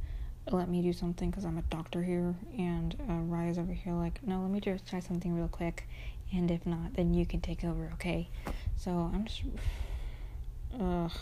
let 0.51 0.69
me 0.69 0.83
do 0.83 0.93
something 0.93 1.31
because 1.31 1.45
I'm 1.45 1.59
a 1.59 1.63
doctor 1.63 2.03
here. 2.03 2.35
And 2.59 2.97
uh, 3.09 3.15
Raya's 3.15 3.59
over 3.59 3.73
here 3.73 3.93
like, 3.95 4.21
no, 4.27 4.41
let 4.41 4.51
me 4.51 4.61
just 4.61 4.87
try 4.89 5.01
something 5.01 5.35
real 5.35 5.49
quick. 5.49 5.89
And 6.35 6.51
if 6.51 6.65
not, 6.67 6.95
then 6.95 7.15
you 7.15 7.27
can 7.27 7.41
take 7.41 7.63
over, 7.65 7.91
okay? 7.95 8.29
So 8.77 9.11
I'm 9.13 9.27
just. 9.27 9.43
Ugh. 10.81 11.13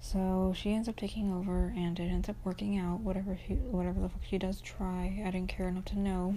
So 0.00 0.52
she 0.54 0.72
ends 0.74 0.88
up 0.88 0.96
taking 0.96 1.32
over, 1.32 1.72
and 1.76 1.98
it 1.98 2.02
ends 2.02 2.28
up 2.28 2.36
working 2.44 2.76
out. 2.76 3.00
Whatever 3.00 3.38
she, 3.46 3.54
whatever 3.54 4.00
the 4.00 4.08
fuck 4.08 4.24
she 4.28 4.36
does 4.36 4.60
try, 4.60 5.22
I 5.24 5.30
didn't 5.30 5.48
care 5.48 5.68
enough 5.68 5.86
to 5.86 5.98
know 5.98 6.34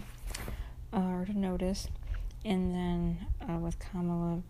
uh, 0.93 0.99
or 0.99 1.25
to 1.25 1.37
notice. 1.37 1.87
And 2.45 2.73
then 2.73 3.25
uh, 3.41 3.57
with 3.57 3.77
Kamala 3.79 4.43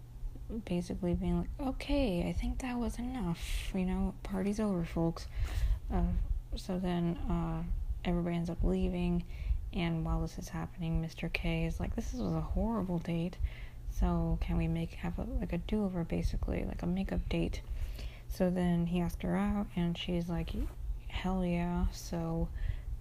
basically 0.65 1.13
being 1.13 1.39
like, 1.39 1.49
okay, 1.59 2.27
I 2.27 2.33
think 2.33 2.59
that 2.59 2.77
was 2.77 2.99
enough. 2.99 3.71
You 3.73 3.85
know, 3.85 4.13
party's 4.23 4.59
over, 4.59 4.83
folks. 4.83 5.27
Uh, 5.91 6.03
so 6.57 6.79
then 6.79 7.17
uh, 7.29 7.63
everybody 8.03 8.35
ends 8.35 8.49
up 8.49 8.63
leaving. 8.63 9.23
And 9.73 10.05
while 10.05 10.21
this 10.21 10.37
is 10.37 10.49
happening, 10.49 11.01
Mr. 11.03 11.31
K 11.31 11.65
is 11.65 11.79
like, 11.79 11.95
this 11.95 12.13
was 12.13 12.33
a 12.33 12.41
horrible 12.41 12.99
date. 12.99 13.37
So 13.91 14.37
can 14.41 14.57
we 14.57 14.67
make 14.67 14.91
have 14.91 15.17
a, 15.19 15.23
like 15.39 15.53
a 15.53 15.57
do 15.59 15.85
over 15.85 16.03
basically, 16.03 16.65
like 16.65 16.81
a 16.81 16.87
makeup 16.87 17.27
date? 17.29 17.61
So 18.29 18.49
then 18.49 18.87
he 18.87 19.01
asked 19.01 19.23
her 19.23 19.35
out, 19.35 19.67
and 19.75 19.97
she's 19.97 20.27
like, 20.27 20.49
hell 21.07 21.45
yeah. 21.45 21.85
So 21.91 22.49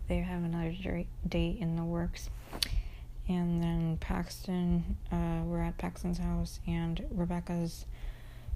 they 0.09 0.19
have 0.19 0.45
another 0.45 1.05
date 1.29 1.59
in 1.59 1.77
the 1.77 1.85
works 1.85 2.31
and 3.29 3.62
then 3.62 3.97
Paxton, 3.99 4.97
uh, 5.11 5.40
we're 5.45 5.62
at 5.62 5.79
Paxton's 5.79 6.19
house, 6.19 6.61
and 6.67 7.05
Rebecca's 7.11 7.87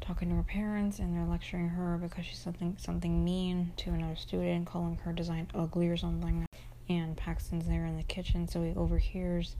talking 0.00 0.28
to 0.30 0.34
her 0.36 0.42
parents, 0.42 0.98
and 0.98 1.14
they're 1.16 1.24
lecturing 1.24 1.68
her 1.68 1.98
because 1.98 2.24
she's 2.24 2.38
something 2.38 2.76
something 2.78 3.24
mean 3.24 3.72
to 3.78 3.90
another 3.90 4.16
student, 4.16 4.66
calling 4.66 4.96
her 5.04 5.12
design 5.12 5.48
ugly 5.54 5.88
or 5.88 5.96
something. 5.96 6.46
And 6.88 7.16
Paxton's 7.16 7.66
there 7.66 7.84
in 7.84 7.96
the 7.96 8.02
kitchen, 8.02 8.48
so 8.48 8.62
he 8.62 8.74
overhears 8.74 9.56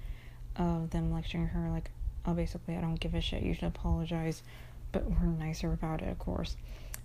of 0.56 0.90
them 0.90 1.12
lecturing 1.12 1.48
her 1.48 1.68
like, 1.70 1.90
"Oh, 2.24 2.34
basically, 2.34 2.76
I 2.76 2.80
don't 2.80 3.00
give 3.00 3.14
a 3.14 3.20
shit. 3.20 3.42
You 3.42 3.54
should 3.54 3.64
apologize." 3.64 4.42
But 4.92 5.04
we're 5.04 5.26
nicer 5.26 5.72
about 5.72 6.02
it, 6.02 6.08
of 6.08 6.18
course. 6.18 6.56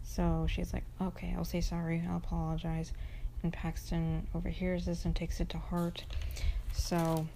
So 0.03 0.47
she's 0.49 0.73
like, 0.73 0.85
"Okay, 1.01 1.33
I'll 1.37 1.45
say 1.45 1.61
sorry. 1.61 2.03
I'll 2.07 2.17
apologize." 2.17 2.93
And 3.41 3.51
Paxton 3.51 4.27
overhears 4.33 4.85
this 4.85 5.03
and 5.05 5.15
takes 5.15 5.41
it 5.41 5.49
to 5.49 5.57
heart. 5.57 6.05
So 6.71 7.27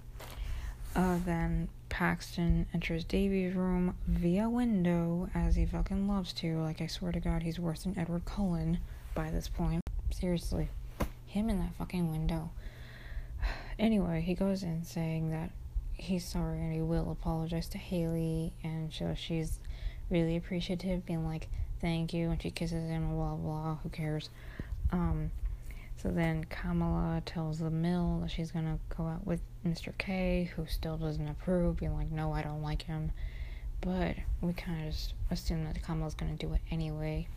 uh, 0.96 1.20
then 1.26 1.68
Paxton 1.98 2.68
enters 2.76 3.04
Devi's 3.04 3.56
room 3.56 3.96
via 4.06 4.48
window 4.48 5.32
as 5.34 5.56
he 5.56 5.66
fucking 5.66 6.08
loves 6.08 6.32
to. 6.34 6.60
Like, 6.60 6.80
I 6.80 6.86
swear 6.86 7.12
to 7.12 7.20
God, 7.20 7.42
he's 7.42 7.60
worse 7.60 7.86
than 7.86 7.98
Edward 7.98 8.24
Cullen 8.24 8.78
by 9.16 9.32
this 9.32 9.50
point. 9.50 9.82
Seriously. 10.12 10.70
Him 11.26 11.50
in 11.50 11.58
that 11.58 11.74
fucking 11.80 12.12
window. 12.12 12.52
Anyway, 13.80 14.22
he 14.22 14.36
goes 14.36 14.62
in 14.62 14.84
saying 14.84 15.32
that 15.32 15.50
he's 15.94 16.24
sorry 16.24 16.60
and 16.60 16.72
he 16.72 16.82
will 16.82 17.12
apologize 17.12 17.68
to 17.70 17.80
Haley, 17.80 18.54
and 18.64 18.94
so 18.94 19.16
she's 19.16 19.60
really 20.12 20.38
appreciative, 20.38 21.04
being 21.04 21.26
like, 21.26 21.48
thank 21.82 22.14
you, 22.14 22.30
and 22.30 22.40
she 22.40 22.52
kisses 22.52 22.88
him, 22.90 23.16
blah 23.16 23.36
blah, 23.36 23.78
who 23.82 23.90
cares. 23.90 24.30
Um, 24.92 25.32
so 25.96 26.10
then 26.10 26.44
Kamala 26.46 27.24
tells 27.26 27.58
the 27.58 27.72
mill 27.72 28.20
that 28.22 28.30
she's 28.30 28.52
gonna 28.52 28.78
go 28.96 29.08
out 29.08 29.26
with 29.26 29.42
Mr. 29.72 29.96
K, 29.98 30.52
who 30.56 30.66
still 30.66 30.98
doesn't 30.98 31.28
approve, 31.28 31.78
being 31.78 31.96
like, 31.96 32.12
no, 32.12 32.34
I 32.34 32.42
don't 32.42 32.62
like 32.62 32.84
him. 32.84 33.12
But 33.82 34.16
we 34.42 34.54
kind 34.54 34.88
of 34.88 34.94
just 34.94 35.14
assume 35.30 35.66
that 35.66 35.82
Kamala's 35.84 36.16
gonna 36.16 36.36
do 36.36 36.54
it 36.54 36.62
anyway. 36.72 37.28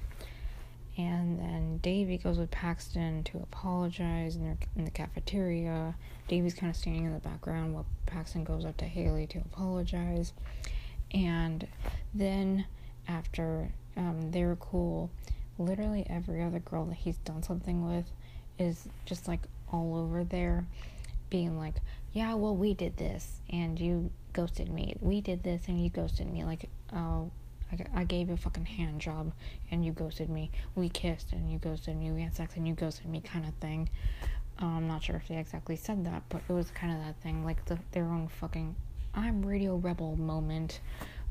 And 0.96 1.38
then 1.38 1.78
Devi 1.78 2.18
goes 2.18 2.38
with 2.38 2.50
Paxton 2.50 3.24
to 3.24 3.38
apologize 3.38 4.36
in, 4.36 4.44
their, 4.44 4.56
in 4.76 4.84
the 4.84 4.90
cafeteria. 4.90 5.94
Devi's 6.28 6.54
kind 6.54 6.70
of 6.70 6.76
standing 6.76 7.04
in 7.04 7.12
the 7.12 7.20
background 7.20 7.74
while 7.74 7.86
Paxton 8.06 8.44
goes 8.44 8.64
up 8.64 8.76
to 8.78 8.84
Haley 8.84 9.26
to 9.28 9.38
apologize. 9.38 10.32
And 11.12 11.66
then 12.12 12.66
after 13.08 13.72
um, 13.96 14.30
they're 14.30 14.56
cool, 14.56 15.10
literally 15.58 16.06
every 16.08 16.42
other 16.42 16.58
girl 16.58 16.84
that 16.86 16.96
he's 16.96 17.16
done 17.18 17.42
something 17.42 17.86
with 17.86 18.06
is 18.58 18.88
just 19.06 19.28
like 19.28 19.40
all 19.72 19.96
over 19.96 20.24
there 20.24 20.66
being 21.30 21.58
like, 21.58 21.74
yeah, 22.12 22.34
well, 22.34 22.56
we 22.56 22.74
did 22.74 22.96
this 22.96 23.40
and 23.50 23.78
you 23.78 24.10
ghosted 24.32 24.70
me. 24.70 24.94
We 25.00 25.20
did 25.20 25.42
this 25.42 25.62
and 25.68 25.82
you 25.82 25.90
ghosted 25.90 26.32
me. 26.32 26.44
Like, 26.44 26.68
oh, 26.92 27.30
I, 27.72 28.00
I 28.00 28.04
gave 28.04 28.28
you 28.28 28.34
a 28.34 28.38
fucking 28.38 28.66
hand 28.66 29.00
job 29.00 29.32
and 29.70 29.84
you 29.84 29.92
ghosted 29.92 30.28
me. 30.28 30.50
We 30.74 30.88
kissed 30.88 31.32
and 31.32 31.50
you 31.50 31.58
ghosted 31.58 31.96
me. 31.96 32.10
We 32.10 32.22
had 32.22 32.34
sex 32.34 32.56
and 32.56 32.66
you 32.66 32.74
ghosted 32.74 33.06
me, 33.06 33.20
kind 33.20 33.46
of 33.46 33.54
thing. 33.54 33.88
Um, 34.58 34.76
I'm 34.76 34.88
not 34.88 35.02
sure 35.02 35.16
if 35.16 35.28
they 35.28 35.38
exactly 35.38 35.76
said 35.76 36.04
that, 36.04 36.22
but 36.28 36.42
it 36.48 36.52
was 36.52 36.70
kind 36.72 36.92
of 36.92 37.04
that 37.04 37.16
thing, 37.22 37.44
like 37.44 37.64
the 37.64 37.78
their 37.92 38.04
own 38.04 38.28
fucking 38.28 38.76
I'm 39.14 39.44
Radio 39.44 39.76
Rebel 39.76 40.16
moment 40.16 40.80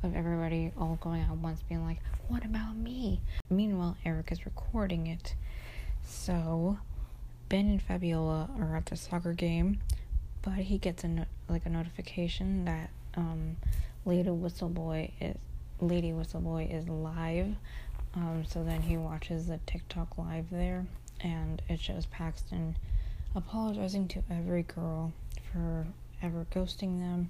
of 0.03 0.15
everybody 0.15 0.71
all 0.77 0.97
going 1.01 1.21
out 1.21 1.37
once, 1.37 1.61
being 1.61 1.85
like, 1.85 1.99
"What 2.27 2.43
about 2.43 2.75
me?" 2.75 3.21
Meanwhile, 3.49 3.97
Eric 4.03 4.31
is 4.31 4.45
recording 4.45 5.05
it, 5.07 5.35
so 6.03 6.79
Ben 7.49 7.67
and 7.67 7.81
Fabiola 7.81 8.49
are 8.57 8.75
at 8.75 8.87
the 8.87 8.95
soccer 8.95 9.33
game, 9.33 9.79
but 10.41 10.53
he 10.53 10.77
gets 10.77 11.03
a 11.03 11.07
no- 11.07 11.25
like 11.47 11.65
a 11.65 11.69
notification 11.69 12.65
that 12.65 12.89
um, 13.15 13.57
Lady 14.05 14.29
Whistleboy 14.29 15.11
is 15.19 15.37
Lady 15.81 16.11
Whistleboy 16.11 16.73
is 16.73 16.87
live. 16.89 17.55
Um, 18.15 18.43
so 18.47 18.63
then 18.63 18.81
he 18.81 18.97
watches 18.97 19.47
the 19.47 19.59
TikTok 19.65 20.17
live 20.17 20.49
there, 20.49 20.85
and 21.21 21.61
it 21.69 21.79
shows 21.79 22.05
Paxton 22.07 22.75
apologizing 23.35 24.07
to 24.09 24.23
every 24.31 24.63
girl 24.63 25.13
for 25.51 25.85
ever 26.21 26.45
ghosting 26.53 26.99
them. 26.99 27.29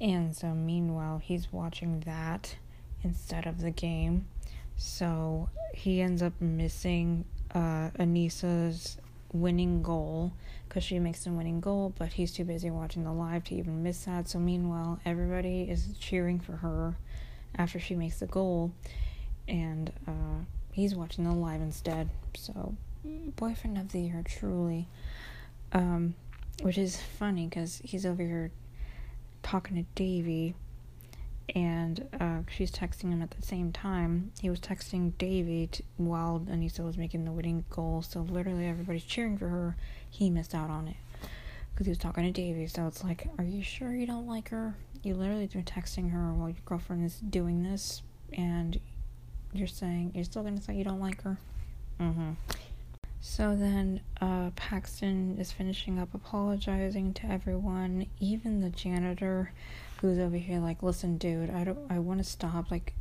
And 0.00 0.36
so 0.36 0.48
meanwhile, 0.48 1.18
he's 1.18 1.52
watching 1.52 2.00
that 2.00 2.56
instead 3.02 3.46
of 3.46 3.60
the 3.60 3.70
game. 3.70 4.26
So 4.76 5.48
he 5.72 6.02
ends 6.02 6.22
up 6.22 6.38
missing 6.40 7.24
uh, 7.54 7.90
Aneesa's 7.98 8.98
winning 9.40 9.82
goal 9.82 10.32
because 10.68 10.84
she 10.84 10.98
makes 10.98 11.24
the 11.24 11.30
winning 11.30 11.60
goal, 11.60 11.94
but 11.98 12.12
he's 12.12 12.32
too 12.32 12.44
busy 12.44 12.70
watching 12.70 13.04
the 13.04 13.12
live 13.12 13.44
to 13.44 13.54
even 13.54 13.82
miss 13.82 14.04
that. 14.04 14.28
So, 14.28 14.38
meanwhile, 14.38 15.00
everybody 15.04 15.62
is 15.62 15.88
cheering 15.98 16.40
for 16.40 16.52
her 16.52 16.96
after 17.56 17.78
she 17.78 17.94
makes 17.94 18.18
the 18.18 18.26
goal, 18.26 18.72
and 19.48 19.92
uh, 20.06 20.44
he's 20.72 20.94
watching 20.94 21.24
the 21.24 21.32
live 21.32 21.60
instead. 21.60 22.10
So, 22.34 22.74
boyfriend 23.36 23.78
of 23.78 23.92
the 23.92 24.00
year, 24.00 24.22
truly. 24.26 24.88
Um, 25.72 26.14
which 26.62 26.78
is 26.78 27.00
funny 27.00 27.46
because 27.46 27.80
he's 27.84 28.06
over 28.06 28.22
here 28.22 28.50
talking 29.42 29.76
to 29.76 29.84
Devi 29.94 30.54
and 31.54 32.08
uh, 32.20 32.38
she's 32.50 32.70
texting 32.70 33.10
him 33.12 33.22
at 33.22 33.30
the 33.30 33.42
same 33.42 33.72
time. 33.72 34.32
He 34.40 34.50
was 34.50 34.60
texting 34.60 35.12
Devi 35.18 35.68
t- 35.68 35.84
while 35.96 36.44
Aneesa 36.50 36.84
was 36.84 36.96
making 36.96 37.24
the 37.24 37.32
winning 37.32 37.64
goal, 37.70 38.02
so 38.02 38.20
literally 38.20 38.66
everybody's 38.66 39.04
cheering 39.04 39.38
for 39.38 39.48
her. 39.48 39.76
He 40.10 40.30
missed 40.30 40.54
out 40.54 40.70
on 40.70 40.88
it 40.88 40.96
because 41.72 41.86
he 41.86 41.90
was 41.90 41.98
talking 41.98 42.24
to 42.24 42.32
Devi. 42.32 42.66
So 42.66 42.86
it's 42.86 43.04
like, 43.04 43.28
are 43.38 43.44
you 43.44 43.62
sure 43.62 43.94
you 43.94 44.06
don't 44.06 44.26
like 44.26 44.48
her? 44.48 44.74
You 45.02 45.14
literally 45.14 45.46
been 45.46 45.62
texting 45.62 46.10
her 46.10 46.32
while 46.32 46.48
your 46.48 46.58
girlfriend 46.64 47.04
is 47.04 47.16
doing 47.16 47.62
this, 47.62 48.02
and 48.32 48.80
you're 49.52 49.68
saying 49.68 50.12
you're 50.14 50.24
still 50.24 50.42
gonna 50.42 50.60
say 50.60 50.74
you 50.74 50.84
don't 50.84 51.00
like 51.00 51.22
her. 51.22 51.38
Mm-hmm. 52.00 52.32
So 53.20 53.56
then, 53.56 54.00
uh, 54.20 54.50
Paxton 54.54 55.36
is 55.38 55.50
finishing 55.50 55.98
up 55.98 56.14
apologizing 56.14 57.12
to 57.14 57.26
everyone, 57.26 58.06
even 58.20 58.60
the 58.60 58.70
janitor 58.70 59.52
who's 60.00 60.18
over 60.18 60.36
here 60.36 60.60
like, 60.60 60.82
listen, 60.82 61.18
dude, 61.18 61.50
I 61.50 61.64
don't, 61.64 61.78
I 61.90 61.98
want 61.98 62.18
to 62.18 62.24
stop 62.24 62.70
like 62.70 62.94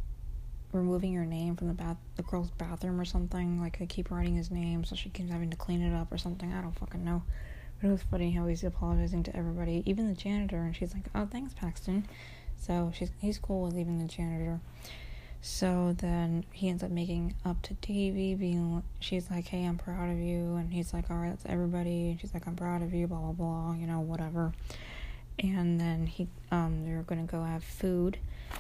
removing 0.72 1.12
your 1.12 1.26
name 1.26 1.56
from 1.56 1.68
the 1.68 1.74
bath, 1.74 1.98
the 2.16 2.24
girl's 2.24 2.52
bathroom 2.52 3.00
or 3.00 3.06
something. 3.06 3.60
Like 3.60 3.80
they 3.80 3.86
keep 3.86 4.12
writing 4.12 4.36
his 4.36 4.52
name, 4.52 4.84
so 4.84 4.96
she 4.96 5.10
keeps 5.10 5.32
having 5.32 5.50
to 5.50 5.58
clean 5.58 5.82
it 5.82 5.96
up 5.96 6.12
or 6.12 6.18
something. 6.18 6.54
I 6.54 6.62
don't 6.62 6.78
fucking 6.78 7.04
know. 7.04 7.24
But 7.82 7.88
it 7.90 7.92
was 7.92 8.04
funny 8.04 8.32
how 8.32 8.48
he's 8.48 8.64
apologizing 8.64 9.24
to 9.24 9.36
everybody, 9.36 9.84
even 9.86 10.08
the 10.08 10.14
janitor, 10.14 10.58
and 10.58 10.76
she's 10.76 10.94
like, 10.94 11.06
"Oh, 11.14 11.26
thanks, 11.26 11.54
Paxton." 11.54 12.08
So 12.58 12.92
she's 12.96 13.12
he's 13.20 13.38
cool 13.38 13.64
with 13.64 13.78
even 13.78 14.00
the 14.00 14.06
janitor. 14.06 14.60
So 15.42 15.94
then 16.00 16.46
he 16.52 16.70
ends 16.70 16.82
up 16.84 16.90
making 16.90 17.36
up 17.46 17.62
to 17.64 17.74
Devi, 17.76 18.36
being 18.36 18.82
she's 19.00 19.30
like, 19.30 19.48
"Hey, 19.48 19.66
I'm 19.66 19.78
proud 19.78 20.10
of 20.10 20.20
you," 20.20 20.56
and 20.56 20.74
he's 20.74 20.94
like, 20.94 21.12
"All 21.12 21.18
right, 21.18 21.30
that's 21.30 21.46
everybody." 21.48 22.12
And 22.12 22.20
she's 22.22 22.34
like, 22.34 22.48
"I'm 22.48 22.56
proud 22.56 22.82
of 22.82 22.94
you," 22.94 23.08
blah 23.08 23.20
blah 23.20 23.32
blah, 23.34 23.74
you 23.74 23.88
know, 23.88 24.00
whatever. 24.00 24.54
And 25.40 25.80
then 25.80 26.08
he, 26.08 26.28
um, 26.52 26.84
they're 26.86 27.04
gonna 27.04 27.24
go 27.24 27.44
have 27.44 27.64
food, 27.64 28.18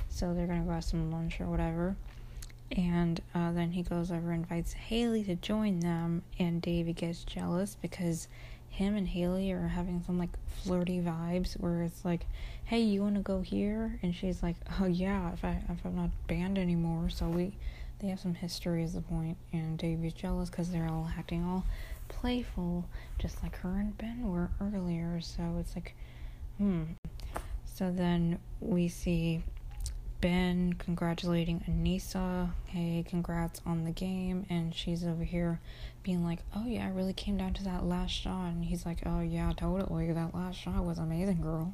so 0.09 0.33
they're 0.33 0.47
gonna 0.47 0.63
go 0.63 0.71
have 0.71 0.83
some 0.83 1.11
lunch 1.11 1.39
or 1.39 1.45
whatever. 1.45 1.95
And 2.71 3.21
uh, 3.33 3.51
then 3.51 3.71
he 3.71 3.83
goes 3.83 4.11
over 4.11 4.31
and 4.31 4.43
invites 4.43 4.73
Haley 4.73 5.23
to 5.25 5.35
join 5.35 5.79
them, 5.79 6.23
and 6.39 6.61
Devi 6.61 6.93
gets 6.93 7.23
jealous 7.23 7.77
because 7.81 8.27
him 8.69 8.95
and 8.95 9.07
Haley 9.07 9.51
are 9.51 9.67
having 9.67 10.03
some 10.05 10.19
like 10.19 10.31
flirty 10.63 10.99
vibes 10.99 11.53
where 11.53 11.83
it's 11.83 12.03
like, 12.03 12.25
"Hey, 12.65 12.81
you 12.81 13.01
want 13.01 13.15
to 13.15 13.21
go 13.21 13.41
here?" 13.41 13.99
And 14.03 14.13
she's 14.13 14.43
like, 14.43 14.57
"Oh 14.81 14.85
yeah, 14.85 15.31
if 15.31 15.45
I 15.45 15.61
if 15.69 15.85
I'm 15.85 15.95
not 15.95 16.09
banned 16.27 16.57
anymore." 16.57 17.09
So 17.09 17.29
we 17.29 17.53
they 17.99 18.07
have 18.07 18.19
some 18.19 18.33
history 18.35 18.83
as 18.83 18.95
a 18.95 19.01
point, 19.01 19.37
and 19.53 19.77
Devi's 19.77 20.13
jealous 20.13 20.49
because 20.49 20.71
they're 20.71 20.89
all 20.89 21.09
acting 21.17 21.45
all 21.45 21.65
playful, 22.09 22.85
just 23.17 23.41
like 23.41 23.55
her 23.57 23.77
and 23.79 23.97
Ben 23.97 24.29
were 24.29 24.49
earlier. 24.61 25.19
So 25.21 25.57
it's 25.59 25.75
like, 25.75 25.95
hmm. 26.57 26.83
So 27.65 27.91
then 27.91 28.39
we 28.61 28.87
see 28.87 29.43
Ben 30.21 30.73
congratulating 30.73 31.63
Aneesa. 31.69 32.49
Hey, 32.67 33.05
congrats 33.07 33.61
on 33.65 33.83
the 33.83 33.91
game. 33.91 34.45
And 34.49 34.73
she's 34.73 35.03
over 35.03 35.23
here 35.23 35.59
being 36.03 36.23
like, 36.23 36.39
oh 36.55 36.65
yeah, 36.65 36.85
I 36.85 36.89
really 36.89 37.13
came 37.13 37.37
down 37.37 37.53
to 37.55 37.63
that 37.65 37.85
last 37.85 38.11
shot. 38.11 38.47
And 38.47 38.65
he's 38.65 38.85
like, 38.85 38.99
oh 39.05 39.19
yeah, 39.19 39.51
totally. 39.55 40.11
That 40.11 40.33
last 40.33 40.55
shot 40.57 40.83
was 40.83 40.97
amazing, 40.97 41.41
girl. 41.41 41.73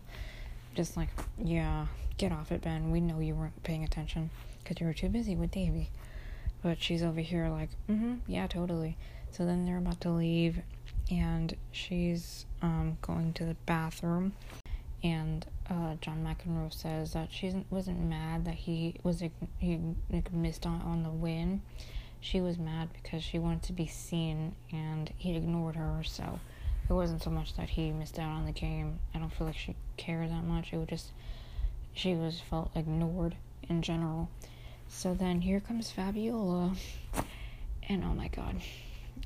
Just 0.73 0.97
like, 0.97 1.09
yeah, 1.37 1.87
get 2.17 2.31
off 2.31 2.51
it, 2.51 2.61
Ben. 2.61 2.91
We 2.91 2.99
know 2.99 3.19
you 3.19 3.35
weren't 3.35 3.61
paying 3.63 3.83
attention 3.83 4.31
because 4.63 4.81
you 4.81 4.87
were 4.87 4.93
too 4.93 5.09
busy 5.09 5.35
with 5.35 5.51
Devi. 5.51 5.89
But 6.63 6.81
she's 6.81 7.03
over 7.03 7.21
here 7.21 7.49
like, 7.49 7.69
mm-hmm, 7.89 8.15
yeah, 8.27 8.47
totally. 8.47 8.97
So 9.31 9.45
then 9.45 9.65
they're 9.65 9.77
about 9.77 10.01
to 10.01 10.09
leave, 10.09 10.59
and 11.09 11.55
she's 11.71 12.45
um, 12.61 12.97
going 13.01 13.33
to 13.33 13.45
the 13.45 13.55
bathroom 13.65 14.33
and 15.03 15.45
uh, 15.69 15.95
John 16.01 16.23
McEnroe 16.23 16.73
says 16.73 17.13
that 17.13 17.31
she 17.31 17.65
wasn't 17.69 18.01
mad 18.01 18.45
that 18.45 18.53
he 18.55 18.95
was 19.03 19.23
he 19.57 19.79
like, 20.11 20.31
missed 20.31 20.65
on 20.65 20.81
on 20.81 21.03
the 21.03 21.09
win. 21.09 21.61
She 22.19 22.39
was 22.39 22.59
mad 22.59 22.89
because 22.93 23.23
she 23.23 23.39
wanted 23.39 23.63
to 23.63 23.73
be 23.73 23.87
seen 23.87 24.55
and 24.71 25.11
he 25.17 25.35
ignored 25.35 25.75
her. 25.75 26.03
So 26.03 26.39
it 26.87 26.93
wasn't 26.93 27.23
so 27.23 27.31
much 27.31 27.55
that 27.55 27.69
he 27.69 27.91
missed 27.91 28.19
out 28.19 28.29
on 28.29 28.45
the 28.45 28.51
game. 28.51 28.99
I 29.15 29.19
don't 29.19 29.33
feel 29.33 29.47
like 29.47 29.57
she 29.57 29.75
cared 29.97 30.29
that 30.29 30.43
much. 30.43 30.71
It 30.71 30.77
was 30.77 30.87
just 30.87 31.11
she 31.93 32.13
was 32.13 32.39
felt 32.39 32.71
ignored 32.75 33.35
in 33.67 33.81
general. 33.81 34.29
So 34.87 35.13
then 35.13 35.41
here 35.41 35.61
comes 35.61 35.89
Fabiola, 35.89 36.73
and 37.87 38.03
oh 38.03 38.13
my 38.13 38.27
god. 38.27 38.57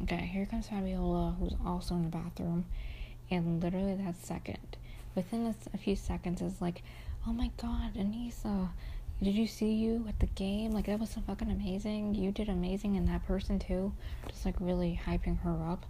Okay, 0.04 0.30
here 0.32 0.46
comes 0.46 0.68
Fabiola, 0.68 1.36
who's 1.40 1.56
also 1.66 1.96
in 1.96 2.04
the 2.04 2.10
bathroom, 2.10 2.66
and 3.32 3.62
literally 3.64 3.96
that 3.96 4.16
second 4.24 4.78
within 5.16 5.48
a, 5.48 5.56
a 5.74 5.78
few 5.78 5.96
seconds 5.96 6.42
is 6.42 6.62
like, 6.62 6.84
oh 7.28 7.34
my 7.34 7.50
god, 7.58 7.96
Aneesa, 7.96 8.70
did 9.24 9.36
you 9.36 9.48
see 9.48 9.72
you 9.72 10.06
at 10.08 10.20
the 10.20 10.28
game? 10.28 10.72
Like 10.72 10.88
that 10.88 11.00
was 11.00 11.10
so 11.10 11.22
fucking 11.22 11.50
amazing. 11.50 12.16
You 12.16 12.32
did 12.32 12.50
amazing, 12.50 12.98
and 12.98 13.08
that 13.08 13.26
person 13.26 13.60
too. 13.60 13.94
Just 14.28 14.46
like 14.46 14.56
really 14.60 15.00
hyping 15.06 15.40
her 15.42 15.64
up, 15.68 15.86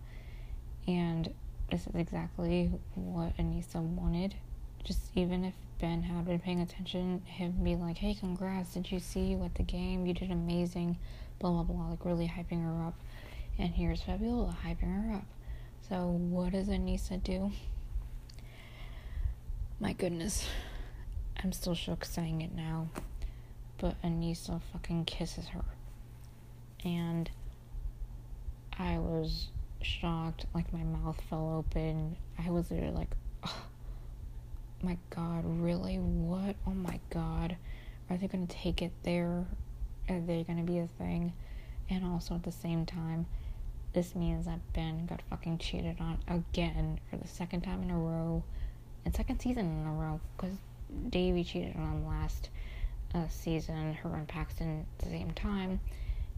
and 0.88 1.33
this 1.71 1.88
is 1.88 1.95
exactly 1.95 2.71
what 2.93 3.35
Aneesa 3.38 3.81
wanted. 3.81 4.35
Just 4.83 5.01
even 5.15 5.43
if 5.43 5.53
Ben 5.79 6.03
had 6.03 6.25
been 6.25 6.39
paying 6.39 6.61
attention, 6.61 7.21
him 7.25 7.53
be 7.63 7.75
like, 7.75 7.97
"Hey, 7.97 8.13
congrats! 8.13 8.73
Did 8.73 8.91
you 8.91 8.99
see 8.99 9.21
you 9.21 9.43
at 9.43 9.55
the 9.55 9.63
game? 9.63 10.05
You 10.05 10.13
did 10.13 10.31
amazing." 10.31 10.97
Blah 11.39 11.51
blah 11.51 11.63
blah, 11.63 11.89
like 11.89 12.05
really 12.05 12.27
hyping 12.27 12.63
her 12.63 12.83
up. 12.88 12.93
And 13.57 13.69
here's 13.73 14.01
Fabiola 14.01 14.55
hyping 14.65 15.09
her 15.09 15.15
up. 15.15 15.25
So 15.89 16.07
what 16.07 16.53
does 16.53 16.67
Aneesa 16.67 17.21
do? 17.21 17.51
My 19.79 19.93
goodness. 19.93 20.47
I'm 21.43 21.51
still 21.51 21.75
shook 21.75 22.05
saying 22.05 22.41
it 22.41 22.53
now. 22.53 22.88
But 23.77 24.01
Aneesa 24.01 24.61
fucking 24.71 25.05
kisses 25.05 25.47
her. 25.47 25.65
And 26.83 27.29
I 28.79 28.99
was 28.99 29.49
shocked. 29.81 30.45
Like, 30.53 30.71
my 30.71 30.83
mouth 30.83 31.21
fell 31.29 31.55
open. 31.57 32.15
I 32.43 32.49
was 32.51 32.69
there, 32.69 32.89
like, 32.91 33.09
oh, 33.45 33.65
my 34.81 34.97
god, 35.09 35.43
really? 35.45 35.97
What? 35.97 36.55
Oh 36.65 36.71
my 36.73 36.99
god. 37.09 37.57
Are 38.09 38.17
they 38.17 38.27
gonna 38.27 38.45
take 38.47 38.81
it 38.81 38.91
there? 39.03 39.45
Are 40.09 40.19
they 40.19 40.43
gonna 40.43 40.63
be 40.63 40.79
a 40.79 40.88
thing? 40.88 41.33
And 41.89 42.05
also 42.05 42.35
at 42.35 42.43
the 42.43 42.51
same 42.51 42.85
time, 42.85 43.25
this 43.93 44.15
means 44.15 44.45
that 44.45 44.59
Ben 44.73 45.05
got 45.05 45.21
fucking 45.29 45.57
cheated 45.57 45.97
on 45.99 46.19
again 46.27 46.99
for 47.09 47.17
the 47.17 47.27
second 47.27 47.61
time 47.61 47.81
in 47.83 47.89
a 47.89 47.97
row 47.97 48.43
and 49.05 49.15
second 49.15 49.39
season 49.39 49.81
in 49.81 49.87
a 49.87 49.93
row 49.93 50.19
because 50.35 50.57
Devi 51.09 51.43
cheated 51.43 51.75
on 51.75 51.83
him 51.83 52.07
last 52.07 52.49
uh, 53.13 53.27
season, 53.29 53.93
her 53.93 54.13
and 54.15 54.27
Paxton 54.27 54.85
at 54.99 55.05
the 55.05 55.11
same 55.11 55.31
time, 55.31 55.79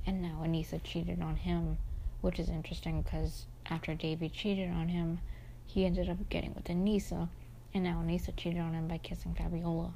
and 0.05 0.21
now 0.21 0.41
Aneesa 0.43 0.83
cheated 0.83 1.21
on 1.21 1.35
him, 1.35 1.77
which 2.21 2.39
is 2.39 2.49
interesting 2.49 3.01
because 3.01 3.45
after 3.65 3.95
Devi 3.95 4.29
cheated 4.29 4.69
on 4.69 4.89
him, 4.89 5.19
he 5.65 5.85
ended 5.85 6.09
up 6.09 6.17
getting 6.29 6.53
with 6.53 6.65
Aneesa, 6.65 7.27
and 7.73 7.83
now 7.83 8.03
Aneesa 8.05 8.35
cheated 8.35 8.59
on 8.59 8.73
him 8.73 8.87
by 8.87 8.97
kissing 8.97 9.33
Fabiola. 9.33 9.93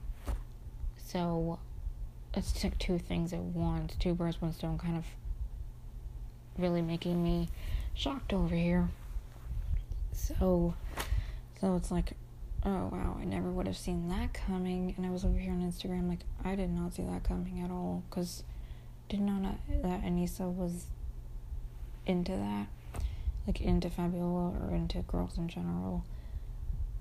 So 0.98 1.60
it's 2.34 2.64
like 2.64 2.78
two 2.78 2.98
things 2.98 3.34
at 3.34 3.40
once, 3.40 3.96
two 4.00 4.14
birds, 4.14 4.42
one 4.42 4.54
stone, 4.54 4.78
kind 4.78 4.98
of 4.98 5.06
really 6.58 6.82
making 6.82 7.22
me 7.24 7.50
shocked 7.94 8.34
over 8.34 8.56
here. 8.56 8.90
So, 10.14 10.74
so 11.60 11.76
it's 11.76 11.92
like 11.92 12.14
oh 12.66 12.90
wow, 12.92 13.18
I 13.20 13.26
never 13.26 13.50
would 13.52 13.68
have 13.68 13.78
seen 13.78 14.08
that 14.10 14.34
coming. 14.34 14.94
And 14.98 15.06
I 15.06 15.10
was 15.10 15.26
over 15.26 15.38
here 15.38 15.52
on 15.52 15.62
Instagram, 15.62 16.10
like, 16.10 16.22
I 16.44 16.56
did 16.56 16.70
not 16.70 16.94
see 16.94 17.04
that 17.04 17.24
coming 17.24 17.62
at 17.62 17.72
all. 17.72 18.04
Because 18.10 18.44
didn't 19.10 19.26
know 19.26 19.56
that 19.84 20.04
Aneesa 20.04 20.52
was 20.54 20.86
into 22.06 22.32
that. 22.32 22.68
Like, 23.48 23.62
into 23.62 23.90
Fabiola 23.90 24.54
or 24.62 24.76
into 24.76 25.00
girls 25.00 25.38
in 25.38 25.48
general. 25.48 26.06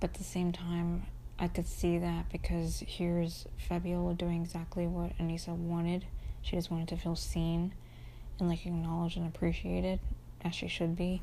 But 0.01 0.11
at 0.11 0.15
the 0.15 0.25
same 0.25 0.53
time, 0.53 1.07
I 1.39 1.49
could 1.49 1.67
see 1.67 1.99
that 1.99 2.31
because 2.31 2.83
here's 2.87 3.47
Fabiola 3.57 4.15
doing 4.15 4.43
exactly 4.43 4.87
what 4.87 5.17
Aneesa 5.19 5.57
wanted. 5.57 6.07
She 6.43 6.57
just 6.57 6.71
wanted 6.71 6.89
to 6.89 6.97
feel 6.97 7.17
seen 7.17 7.75
and 8.39 8.49
like 8.49 8.67
acknowledged 8.67 9.17
and 9.17 9.27
appreciated 9.27 10.01
as 10.43 10.55
she 10.55 10.69
should 10.69 10.97
be. 10.97 11.23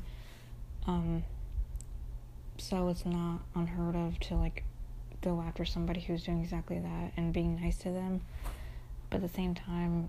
Um, 0.86 1.24
so 2.60 2.88
it's 2.88 3.06
not 3.06 3.40
unheard 3.54 3.96
of 3.96 4.18
to 4.20 4.34
like 4.34 4.64
go 5.20 5.42
after 5.46 5.64
somebody 5.64 6.00
who's 6.00 6.24
doing 6.24 6.40
exactly 6.40 6.78
that 6.78 7.12
and 7.16 7.32
being 7.32 7.60
nice 7.60 7.78
to 7.78 7.90
them. 7.90 8.20
But 9.10 9.16
at 9.16 9.22
the 9.22 9.34
same 9.34 9.54
time, 9.54 10.08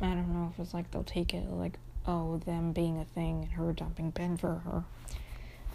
I 0.00 0.08
don't 0.08 0.32
know 0.34 0.52
if 0.52 0.60
it's 0.60 0.74
like 0.74 0.90
they'll 0.90 1.04
take 1.04 1.34
it 1.34 1.48
like, 1.50 1.78
oh, 2.06 2.38
them 2.38 2.72
being 2.72 2.98
a 2.98 3.04
thing 3.04 3.42
and 3.44 3.52
her 3.52 3.72
dumping 3.72 4.10
Ben 4.10 4.36
for 4.36 4.56
her. 4.56 4.84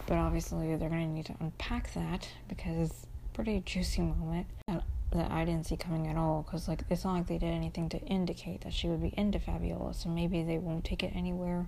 But 0.05 0.17
obviously, 0.17 0.75
they're 0.75 0.89
gonna 0.89 1.07
need 1.07 1.25
to 1.27 1.35
unpack 1.39 1.93
that 1.93 2.27
because 2.47 2.89
it's 2.89 3.03
a 3.03 3.35
pretty 3.35 3.61
juicy 3.65 4.01
moment 4.01 4.47
that, 4.67 4.83
that 5.11 5.31
I 5.31 5.45
didn't 5.45 5.67
see 5.67 5.77
coming 5.77 6.07
at 6.07 6.17
all. 6.17 6.43
Because 6.43 6.67
like 6.67 6.83
it's 6.89 7.03
not 7.05 7.13
like 7.13 7.27
they 7.27 7.37
did 7.37 7.53
anything 7.53 7.89
to 7.89 7.99
indicate 7.99 8.61
that 8.61 8.73
she 8.73 8.87
would 8.87 9.01
be 9.01 9.13
into 9.17 9.39
Fabiola, 9.39 9.93
so 9.93 10.09
maybe 10.09 10.43
they 10.43 10.57
won't 10.57 10.83
take 10.83 11.03
it 11.03 11.13
anywhere, 11.15 11.67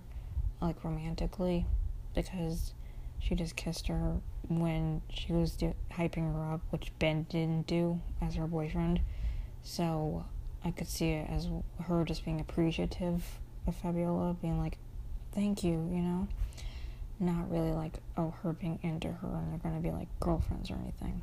like 0.60 0.84
romantically, 0.84 1.66
because 2.14 2.74
she 3.22 3.36
just 3.36 3.56
kissed 3.56 3.88
her 3.88 4.18
when 4.50 5.02
she 5.10 5.32
was 5.32 5.54
do- 5.54 5.76
hyping 5.92 6.34
her 6.34 6.54
up, 6.54 6.62
which 6.72 6.92
Ben 7.00 7.24
didn't 7.30 7.68
do 7.68 8.02
as 8.22 8.36
her 8.36 8.48
boyfriend. 8.48 9.00
So 9.64 10.26
I 10.66 10.72
could 10.72 10.88
see 10.88 11.12
it 11.12 11.30
as 11.30 11.48
her 11.86 12.04
just 12.04 12.26
being 12.26 12.40
appreciative 12.40 13.24
of 13.68 13.76
Fabiola, 13.76 14.36
being 14.42 14.60
like, 14.60 14.78
thank 15.34 15.64
you, 15.64 15.72
you 15.72 16.02
know? 16.02 16.28
Not 17.20 17.52
really 17.52 17.72
like, 17.72 18.00
oh, 18.18 18.34
her 18.42 18.54
being 18.54 18.80
into 18.82 19.10
her 19.10 19.28
and 19.28 19.52
they're 19.52 19.60
gonna 19.60 19.82
be 19.82 19.92
like 19.92 20.08
girlfriends 20.20 20.72
or 20.72 20.76
anything. 20.76 21.22